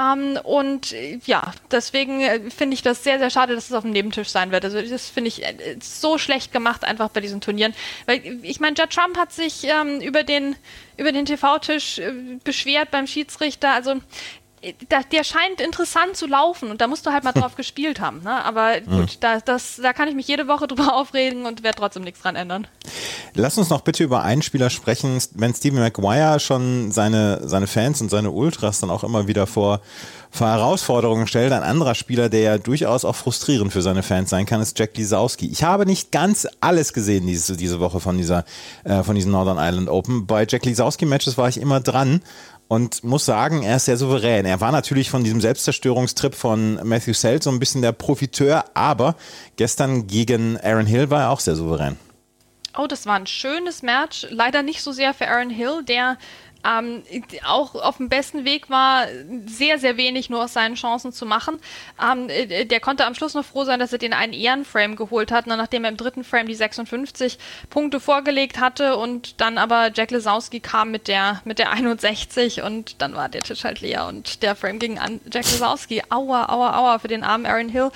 Ähm, 0.00 0.38
und 0.42 0.92
äh, 0.92 1.20
ja, 1.26 1.52
deswegen 1.70 2.22
äh, 2.22 2.50
finde 2.50 2.74
ich 2.74 2.82
das 2.82 3.04
sehr, 3.04 3.18
sehr 3.18 3.30
schade, 3.30 3.54
dass 3.54 3.66
es 3.66 3.72
auf 3.72 3.82
dem 3.82 3.92
Nebentisch 3.92 4.28
sein 4.28 4.50
wird. 4.50 4.64
Also 4.64 4.80
das 4.80 5.10
finde 5.10 5.28
ich 5.28 5.44
äh, 5.44 5.76
so 5.80 6.16
schlecht 6.16 6.52
gemacht 6.52 6.84
einfach 6.84 7.10
bei 7.10 7.20
diesen 7.20 7.42
Turnieren. 7.42 7.74
Weil 8.06 8.22
ich 8.42 8.60
meine, 8.60 8.74
Judd 8.76 8.90
Trump 8.90 9.18
hat 9.18 9.32
sich 9.32 9.64
ähm, 9.64 10.00
über 10.00 10.22
den 10.22 10.56
über 10.96 11.10
den 11.10 11.26
TV-Tisch 11.26 12.00
beschwert 12.44 12.92
beim 12.92 13.08
Schiedsrichter. 13.08 13.72
Also 13.72 14.00
der 15.10 15.24
scheint 15.24 15.60
interessant 15.60 16.16
zu 16.16 16.26
laufen 16.26 16.70
und 16.70 16.80
da 16.80 16.86
musst 16.86 17.06
du 17.06 17.12
halt 17.12 17.24
mal 17.24 17.32
drauf 17.32 17.54
gespielt 17.56 18.00
haben. 18.00 18.22
Ne? 18.22 18.44
Aber 18.44 18.80
gut, 18.80 18.90
mhm. 18.90 19.20
da, 19.20 19.40
das, 19.40 19.80
da 19.82 19.92
kann 19.92 20.08
ich 20.08 20.14
mich 20.14 20.28
jede 20.28 20.48
Woche 20.48 20.66
drüber 20.68 20.94
aufregen 20.94 21.46
und 21.46 21.62
werde 21.62 21.78
trotzdem 21.78 22.02
nichts 22.02 22.20
dran 22.20 22.36
ändern. 22.36 22.66
Lass 23.34 23.58
uns 23.58 23.70
noch 23.70 23.80
bitte 23.80 24.04
über 24.04 24.22
einen 24.22 24.42
Spieler 24.42 24.70
sprechen. 24.70 25.18
Wenn 25.34 25.54
Stephen 25.54 25.78
Maguire 25.78 26.40
schon 26.40 26.92
seine, 26.92 27.46
seine 27.46 27.66
Fans 27.66 28.00
und 28.00 28.10
seine 28.10 28.30
Ultras 28.30 28.80
dann 28.80 28.90
auch 28.90 29.04
immer 29.04 29.26
wieder 29.26 29.46
vor, 29.46 29.80
vor 30.30 30.48
Herausforderungen 30.48 31.26
stellt, 31.26 31.52
ein 31.52 31.62
anderer 31.62 31.94
Spieler, 31.94 32.28
der 32.28 32.40
ja 32.40 32.58
durchaus 32.58 33.04
auch 33.04 33.14
frustrierend 33.14 33.72
für 33.72 33.82
seine 33.82 34.02
Fans 34.02 34.30
sein 34.30 34.46
kann, 34.46 34.60
ist 34.60 34.78
Jack 34.78 34.96
Lisowski. 34.96 35.46
Ich 35.46 35.62
habe 35.62 35.86
nicht 35.86 36.12
ganz 36.12 36.46
alles 36.60 36.92
gesehen 36.92 37.26
diese, 37.26 37.56
diese 37.56 37.80
Woche 37.80 38.00
von, 38.00 38.18
dieser, 38.18 38.44
äh, 38.84 39.02
von 39.02 39.14
diesem 39.14 39.32
Northern 39.32 39.58
Ireland 39.58 39.88
Open. 39.88 40.26
Bei 40.26 40.46
Jack 40.48 40.64
Lisowski-Matches 40.64 41.38
war 41.38 41.48
ich 41.48 41.60
immer 41.60 41.80
dran 41.80 42.20
und 42.68 43.04
muss 43.04 43.24
sagen, 43.24 43.62
er 43.62 43.76
ist 43.76 43.84
sehr 43.84 43.96
souverän. 43.96 44.46
Er 44.46 44.60
war 44.60 44.72
natürlich 44.72 45.10
von 45.10 45.24
diesem 45.24 45.40
Selbstzerstörungstrip 45.40 46.34
von 46.34 46.80
Matthew 46.86 47.14
Selt 47.14 47.42
so 47.42 47.50
ein 47.50 47.58
bisschen 47.58 47.82
der 47.82 47.92
Profiteur, 47.92 48.64
aber 48.74 49.16
gestern 49.56 50.06
gegen 50.06 50.58
Aaron 50.60 50.86
Hill 50.86 51.10
war 51.10 51.22
er 51.22 51.30
auch 51.30 51.40
sehr 51.40 51.56
souverän. 51.56 51.96
Oh, 52.76 52.88
das 52.88 53.06
war 53.06 53.14
ein 53.14 53.26
schönes 53.26 53.82
Match. 53.82 54.26
Leider 54.30 54.62
nicht 54.62 54.82
so 54.82 54.90
sehr 54.90 55.14
für 55.14 55.28
Aaron 55.28 55.50
Hill, 55.50 55.84
der 55.86 56.18
ähm, 56.64 57.02
auch 57.44 57.74
auf 57.74 57.98
dem 57.98 58.08
besten 58.08 58.44
Weg 58.44 58.70
war, 58.70 59.06
sehr, 59.46 59.78
sehr 59.78 59.96
wenig 59.96 60.30
nur 60.30 60.44
aus 60.44 60.52
seinen 60.52 60.74
Chancen 60.74 61.12
zu 61.12 61.26
machen. 61.26 61.58
Ähm, 62.02 62.28
äh, 62.28 62.64
der 62.64 62.80
konnte 62.80 63.06
am 63.06 63.14
Schluss 63.14 63.34
noch 63.34 63.44
froh 63.44 63.64
sein, 63.64 63.78
dass 63.78 63.92
er 63.92 63.98
den 63.98 64.12
einen 64.12 64.32
Ehrenframe 64.32 64.96
geholt 64.96 65.32
hat, 65.32 65.46
nachdem 65.46 65.84
er 65.84 65.90
im 65.90 65.96
dritten 65.96 66.24
Frame 66.24 66.46
die 66.46 66.54
56 66.54 67.38
Punkte 67.70 68.00
vorgelegt 68.00 68.58
hatte 68.60 68.96
und 68.96 69.40
dann 69.40 69.58
aber 69.58 69.90
Jack 69.94 70.10
Lesowski 70.10 70.60
kam 70.60 70.90
mit 70.90 71.08
der, 71.08 71.40
mit 71.44 71.58
der 71.58 71.70
61 71.70 72.62
und 72.62 73.00
dann 73.00 73.14
war 73.14 73.28
der 73.28 73.42
Tisch 73.42 73.64
halt 73.64 73.80
leer 73.80 74.06
und 74.06 74.42
der 74.42 74.56
Frame 74.56 74.78
ging 74.78 74.98
an 74.98 75.20
Jack 75.32 75.44
Lesowski. 75.44 76.02
Aua, 76.08 76.48
aua, 76.48 76.76
aua 76.78 76.98
für 76.98 77.08
den 77.08 77.24
armen 77.24 77.46
Aaron 77.46 77.68
Hill, 77.68 77.90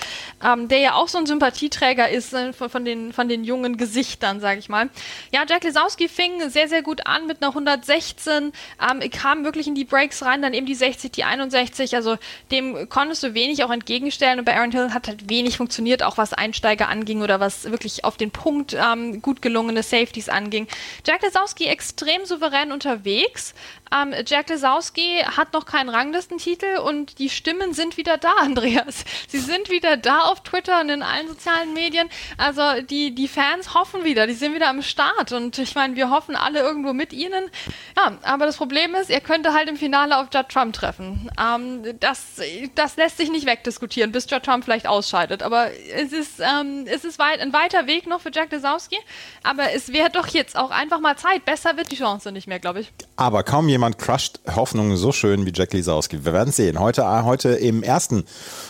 ähm, 0.45 0.69
der 0.69 0.79
ja 0.79 0.95
auch 0.95 1.09
so 1.09 1.19
ein 1.19 1.27
Sympathieträger 1.27 2.09
ist 2.09 2.33
äh, 2.33 2.53
von, 2.53 2.85
den, 2.85 3.13
von 3.13 3.29
den 3.29 3.45
jungen 3.45 3.77
Gesichtern, 3.77 4.41
sag 4.41 4.59
ich 4.59 4.69
mal. 4.69 4.91
Ja, 5.33 5.45
Jack 5.49 5.65
Lesowski 5.65 6.09
fing 6.09 6.51
sehr, 6.51 6.69
sehr 6.69 6.83
gut 6.83 7.07
an 7.07 7.27
mit 7.27 7.43
einer 7.43 7.51
116, 7.51 8.53
ähm, 8.81 9.09
kam 9.11 9.45
wirklich 9.45 9.67
in 9.67 9.75
die 9.75 9.85
Breaks 9.85 10.25
rein, 10.25 10.43
dann 10.43 10.55
eben 10.55 10.67
die 10.67 10.75
60, 10.75 11.13
die 11.13 11.25
61. 11.25 11.95
Also 11.97 12.17
dem 12.51 12.89
konntest 12.89 13.23
du 13.23 13.35
wenig 13.35 13.65
auch 13.65 13.71
entgegenstellen. 13.71 14.39
Und 14.39 14.45
bei 14.45 14.57
Aaron 14.57 14.73
Hill 14.73 14.93
hat 14.93 15.09
halt 15.09 15.29
wenig 15.29 15.57
funktioniert, 15.57 16.03
auch 16.03 16.19
was 16.19 16.33
Einsteiger 16.33 16.89
anging 16.89 17.23
oder 17.23 17.41
was 17.41 17.71
wirklich 17.71 18.05
auf 18.05 18.17
den 18.17 18.31
Punkt 18.31 18.75
ähm, 18.75 19.23
gut 19.23 19.43
gelungene 19.43 19.83
Safeties 19.83 20.29
anging. 20.29 20.67
Jack 21.07 21.23
Lesowski 21.23 21.67
extrem 21.67 22.25
souverän 22.25 22.73
unterwegs. 22.73 23.55
Ähm, 23.95 24.15
Jack 24.27 24.49
Lesowski 24.49 25.23
hat 25.25 25.53
noch 25.53 25.67
keinen 25.67 25.89
Ranglistentitel 25.89 26.79
und 26.79 27.19
die 27.19 27.31
Stimmen 27.31 27.75
sind 27.75 27.97
wieder 27.97 28.19
da, 28.19 28.33
Andreas. 28.39 29.05
Sie 29.29 29.39
sind 29.39 29.71
wieder 29.71 29.97
da 29.97 30.23
auf 30.23 30.43
Twitter 30.43 30.81
und 30.81 30.89
in 30.91 31.03
allen 31.03 31.29
sozialen 31.29 31.73
Medien. 31.75 32.09
Also 32.37 32.83
die, 32.83 33.15
die 33.15 33.29
Fans 33.29 33.75
hoffen 33.75 34.05
wieder, 34.05 34.27
die 34.27 34.35
sind 34.35 34.55
wieder 34.55 34.69
am 34.69 34.83
Start 34.83 35.33
und 35.33 35.59
ich 35.59 35.75
meine, 35.75 35.97
wir 35.97 36.11
hoffen 36.11 36.37
alle 36.37 36.61
irgendwo 36.61 36.93
mit 36.93 37.13
ihnen. 37.13 37.51
Ja, 37.97 38.17
aber 38.23 38.47
das 38.47 38.57
Problem 38.57 38.95
ist, 38.95 39.11
er 39.11 39.21
könnte 39.21 39.53
halt 39.53 39.69
im 39.69 39.77
Finale 39.77 40.19
auf 40.19 40.29
Judd 40.33 40.49
Trump 40.49 40.75
treffen. 40.75 41.31
Ähm, 41.41 41.83
das, 42.01 42.41
das 42.75 42.97
lässt 42.97 43.17
sich 43.17 43.31
nicht 43.31 43.47
wegdiskutieren, 43.47 44.13
bis 44.13 44.29
Judd 44.31 44.45
Trump 44.45 44.65
vielleicht 44.65 44.87
ausscheidet. 44.87 45.43
Aber 45.43 45.71
es 45.95 46.13
ist, 46.13 46.41
ähm, 46.41 46.85
es 46.87 47.05
ist 47.05 47.19
weit, 47.19 47.41
ein 47.41 47.53
weiter 47.53 47.87
Weg 47.87 48.07
noch 48.07 48.21
für 48.21 48.31
Jack 48.33 48.53
Lesowski. 48.53 48.99
Aber 49.43 49.73
es 49.73 49.93
wäre 49.93 50.11
doch 50.11 50.27
jetzt 50.29 50.57
auch 50.57 50.71
einfach 50.71 51.01
mal 51.01 51.17
Zeit. 51.17 51.45
Besser 51.45 51.77
wird 51.77 51.91
die 51.91 51.97
Chance 51.97 52.33
nicht 52.33 52.47
mehr, 52.47 52.59
glaube 52.59 52.81
ich. 52.81 52.93
Aber 53.17 53.43
kaum 53.43 53.69
jemand 53.69 53.78
crusht 53.97 54.41
Hoffnungen 54.55 54.97
so 54.97 55.13
schön 55.13 55.47
wie 55.47 55.53
Jack 55.55 55.73
Lesowski. 55.73 56.25
Wir 56.25 56.33
werden 56.33 56.53
sehen. 56.53 56.79
Heute, 56.79 57.03
äh, 57.03 57.23
heute 57.23 57.51
im 57.51 57.83
ersten 57.83 58.25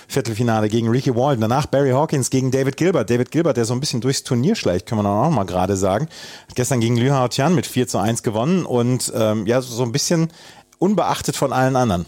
Viertelfinale 0.09 0.69
gegen 0.69 0.89
Ricky 0.89 1.15
Walden. 1.15 1.41
Danach 1.41 1.67
Barry 1.67 1.91
Hawkins 1.91 2.31
gegen 2.31 2.51
David 2.51 2.77
Gilbert. 2.77 3.11
David 3.11 3.31
Gilbert, 3.31 3.57
der 3.57 3.65
so 3.65 3.75
ein 3.75 3.81
bisschen 3.81 4.01
durchs 4.01 4.23
Turnier 4.23 4.55
schleicht, 4.55 4.87
können 4.87 5.03
wir 5.03 5.09
auch 5.09 5.31
mal 5.31 5.45
gerade 5.45 5.77
sagen. 5.77 6.09
Hat 6.49 6.55
gestern 6.55 6.81
gegen 6.81 6.97
Liu 6.97 7.13
Hao 7.13 7.29
Tian 7.29 7.55
mit 7.55 7.67
4 7.67 7.89
zu 7.89 7.99
1 7.99 8.23
gewonnen 8.23 8.65
und 8.67 9.13
ähm, 9.15 9.47
ja, 9.47 9.61
so 9.61 9.83
ein 9.83 9.93
bisschen 9.93 10.29
unbeachtet 10.79 11.37
von 11.37 11.53
allen 11.53 11.77
anderen. 11.77 12.07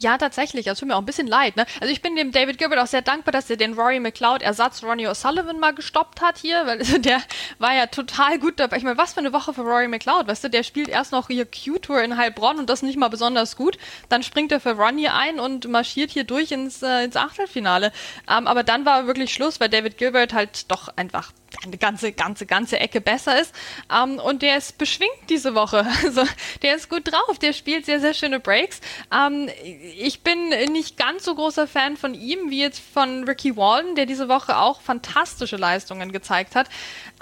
Ja, 0.00 0.16
tatsächlich. 0.16 0.66
Das 0.66 0.78
tut 0.78 0.86
mir 0.86 0.94
auch 0.94 1.00
ein 1.00 1.06
bisschen 1.06 1.26
leid. 1.26 1.56
Ne? 1.56 1.66
Also 1.80 1.92
ich 1.92 2.02
bin 2.02 2.14
dem 2.14 2.30
David 2.30 2.58
Gilbert 2.58 2.78
auch 2.78 2.86
sehr 2.86 3.02
dankbar, 3.02 3.32
dass 3.32 3.50
er 3.50 3.56
den 3.56 3.74
Rory 3.74 3.98
McLeod 3.98 4.42
Ersatz 4.42 4.84
Ronnie 4.84 5.08
O'Sullivan 5.08 5.58
mal 5.58 5.74
gestoppt 5.74 6.20
hat 6.20 6.38
hier, 6.38 6.66
weil 6.66 6.78
der 7.00 7.20
war 7.58 7.74
ja 7.74 7.86
total 7.86 8.38
gut 8.38 8.60
dabei. 8.60 8.76
Ich 8.76 8.84
meine, 8.84 8.96
was 8.96 9.14
für 9.14 9.20
eine 9.20 9.32
Woche 9.32 9.52
für 9.52 9.62
Rory 9.62 9.88
McLeod, 9.88 10.28
weißt 10.28 10.44
du? 10.44 10.50
Der 10.50 10.62
spielt 10.62 10.88
erst 10.88 11.10
noch 11.10 11.26
hier 11.26 11.46
Q-Tour 11.46 12.00
in 12.00 12.16
Heilbronn 12.16 12.58
und 12.58 12.70
das 12.70 12.82
nicht 12.82 12.96
mal 12.96 13.08
besonders 13.08 13.56
gut. 13.56 13.76
Dann 14.08 14.22
springt 14.22 14.52
er 14.52 14.60
für 14.60 14.76
Ronnie 14.76 15.08
ein 15.08 15.40
und 15.40 15.66
marschiert 15.66 16.12
hier 16.12 16.24
durch 16.24 16.52
ins, 16.52 16.80
äh, 16.82 17.04
ins 17.04 17.16
Achtelfinale. 17.16 17.92
Ähm, 18.30 18.46
aber 18.46 18.62
dann 18.62 18.86
war 18.86 19.08
wirklich 19.08 19.32
Schluss, 19.32 19.58
weil 19.58 19.68
David 19.68 19.98
Gilbert 19.98 20.32
halt 20.32 20.70
doch 20.70 20.88
einfach 20.96 21.32
eine 21.64 21.78
ganze, 21.78 22.12
ganze, 22.12 22.46
ganze 22.46 22.78
Ecke 22.78 23.00
besser 23.00 23.40
ist. 23.40 23.54
Ähm, 23.92 24.18
und 24.18 24.42
der 24.42 24.58
ist 24.58 24.78
beschwingt 24.78 25.10
diese 25.28 25.54
Woche. 25.54 25.86
Also 26.08 26.22
der 26.62 26.76
ist 26.76 26.88
gut 26.88 27.10
drauf, 27.12 27.38
der 27.38 27.52
spielt 27.52 27.84
sehr, 27.84 28.00
sehr 28.00 28.14
schöne 28.14 28.40
Breaks. 28.40 28.80
Ähm, 29.12 29.50
ich 29.96 30.22
bin 30.22 30.48
nicht 30.72 30.96
ganz 30.96 31.24
so 31.24 31.34
großer 31.34 31.66
Fan 31.66 31.96
von 31.96 32.14
ihm 32.14 32.50
wie 32.50 32.60
jetzt 32.60 32.80
von 32.80 33.24
Ricky 33.24 33.56
Walden, 33.56 33.94
der 33.94 34.06
diese 34.06 34.28
Woche 34.28 34.56
auch 34.56 34.80
fantastische 34.80 35.56
Leistungen 35.56 36.12
gezeigt 36.12 36.54
hat. 36.54 36.68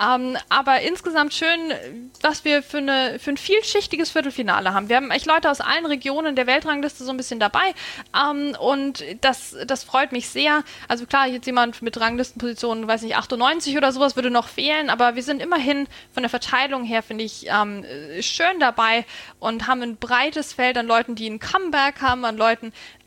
Ähm, 0.00 0.36
aber 0.48 0.80
insgesamt 0.80 1.34
schön, 1.34 1.72
was 2.22 2.44
wir 2.44 2.62
für, 2.62 2.78
eine, 2.78 3.18
für 3.18 3.30
ein 3.30 3.36
vielschichtiges 3.36 4.10
Viertelfinale 4.10 4.74
haben. 4.74 4.88
Wir 4.88 4.96
haben 4.96 5.10
echt 5.10 5.26
Leute 5.26 5.50
aus 5.50 5.60
allen 5.60 5.86
Regionen 5.86 6.36
der 6.36 6.46
Weltrangliste 6.46 7.04
so 7.04 7.10
ein 7.10 7.16
bisschen 7.16 7.40
dabei. 7.40 7.74
Ähm, 8.14 8.56
und 8.58 9.04
das, 9.20 9.56
das 9.66 9.84
freut 9.84 10.12
mich 10.12 10.28
sehr. 10.28 10.64
Also 10.88 11.06
klar, 11.06 11.26
jetzt 11.26 11.46
jemand 11.46 11.82
mit 11.82 11.98
Ranglistenpositionen, 12.00 12.86
weiß 12.86 13.02
nicht, 13.02 13.16
98 13.16 13.76
oder 13.76 13.92
sowas 13.92 14.16
würde 14.16 14.30
noch 14.30 14.48
fehlen, 14.48 14.90
aber 14.90 15.14
wir 15.14 15.22
sind 15.22 15.42
immerhin 15.42 15.88
von 16.12 16.22
der 16.22 16.30
Verteilung 16.30 16.84
her, 16.84 17.02
finde 17.02 17.24
ich, 17.24 17.46
ähm, 17.48 17.84
schön 18.20 18.60
dabei 18.60 19.04
und 19.38 19.66
haben 19.66 19.82
ein 19.82 19.96
breites 19.96 20.52
Feld 20.52 20.78
an 20.78 20.86
Leuten, 20.86 21.14
die 21.14 21.28
ein 21.28 21.40
Comeback 21.40 22.00
haben, 22.00 22.24
an 22.24 22.36
Leuten, 22.36 22.55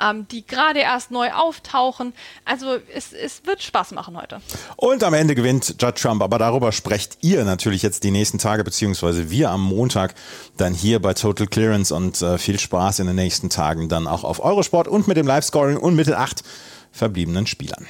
ähm, 0.01 0.27
die 0.29 0.45
gerade 0.45 0.79
erst 0.79 1.11
neu 1.11 1.31
auftauchen. 1.31 2.13
Also 2.45 2.77
es, 2.93 3.13
es 3.13 3.45
wird 3.45 3.61
Spaß 3.61 3.91
machen 3.91 4.17
heute. 4.17 4.41
Und 4.75 5.03
am 5.03 5.13
Ende 5.13 5.35
gewinnt 5.35 5.75
Judd 5.79 5.95
Trump, 5.95 6.21
aber 6.21 6.37
darüber 6.37 6.71
sprecht 6.71 7.17
ihr 7.21 7.43
natürlich 7.45 7.81
jetzt 7.81 8.03
die 8.03 8.11
nächsten 8.11 8.37
Tage, 8.37 8.63
beziehungsweise 8.63 9.29
wir 9.29 9.51
am 9.51 9.63
Montag 9.63 10.15
dann 10.57 10.73
hier 10.73 11.01
bei 11.01 11.13
Total 11.13 11.47
Clearance 11.47 11.93
und 11.93 12.21
äh, 12.21 12.37
viel 12.37 12.59
Spaß 12.59 12.99
in 12.99 13.07
den 13.07 13.15
nächsten 13.15 13.49
Tagen 13.49 13.89
dann 13.89 14.07
auch 14.07 14.23
auf 14.23 14.43
Eurosport 14.43 14.87
und 14.87 15.07
mit 15.07 15.17
dem 15.17 15.27
Live-Scoring 15.27 15.77
und 15.77 15.95
Mittel 15.95 16.15
8 16.15 16.43
verbliebenen 16.91 17.47
Spielern. 17.47 17.87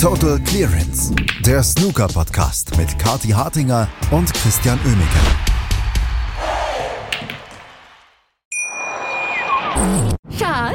Total 0.00 0.38
Clearance, 0.40 1.14
der 1.44 1.62
Snooker-Podcast 1.62 2.76
mit 2.76 2.98
Kati 2.98 3.30
Hartinger 3.30 3.88
und 4.10 4.32
Christian 4.34 4.78
Oemeke. 4.84 5.45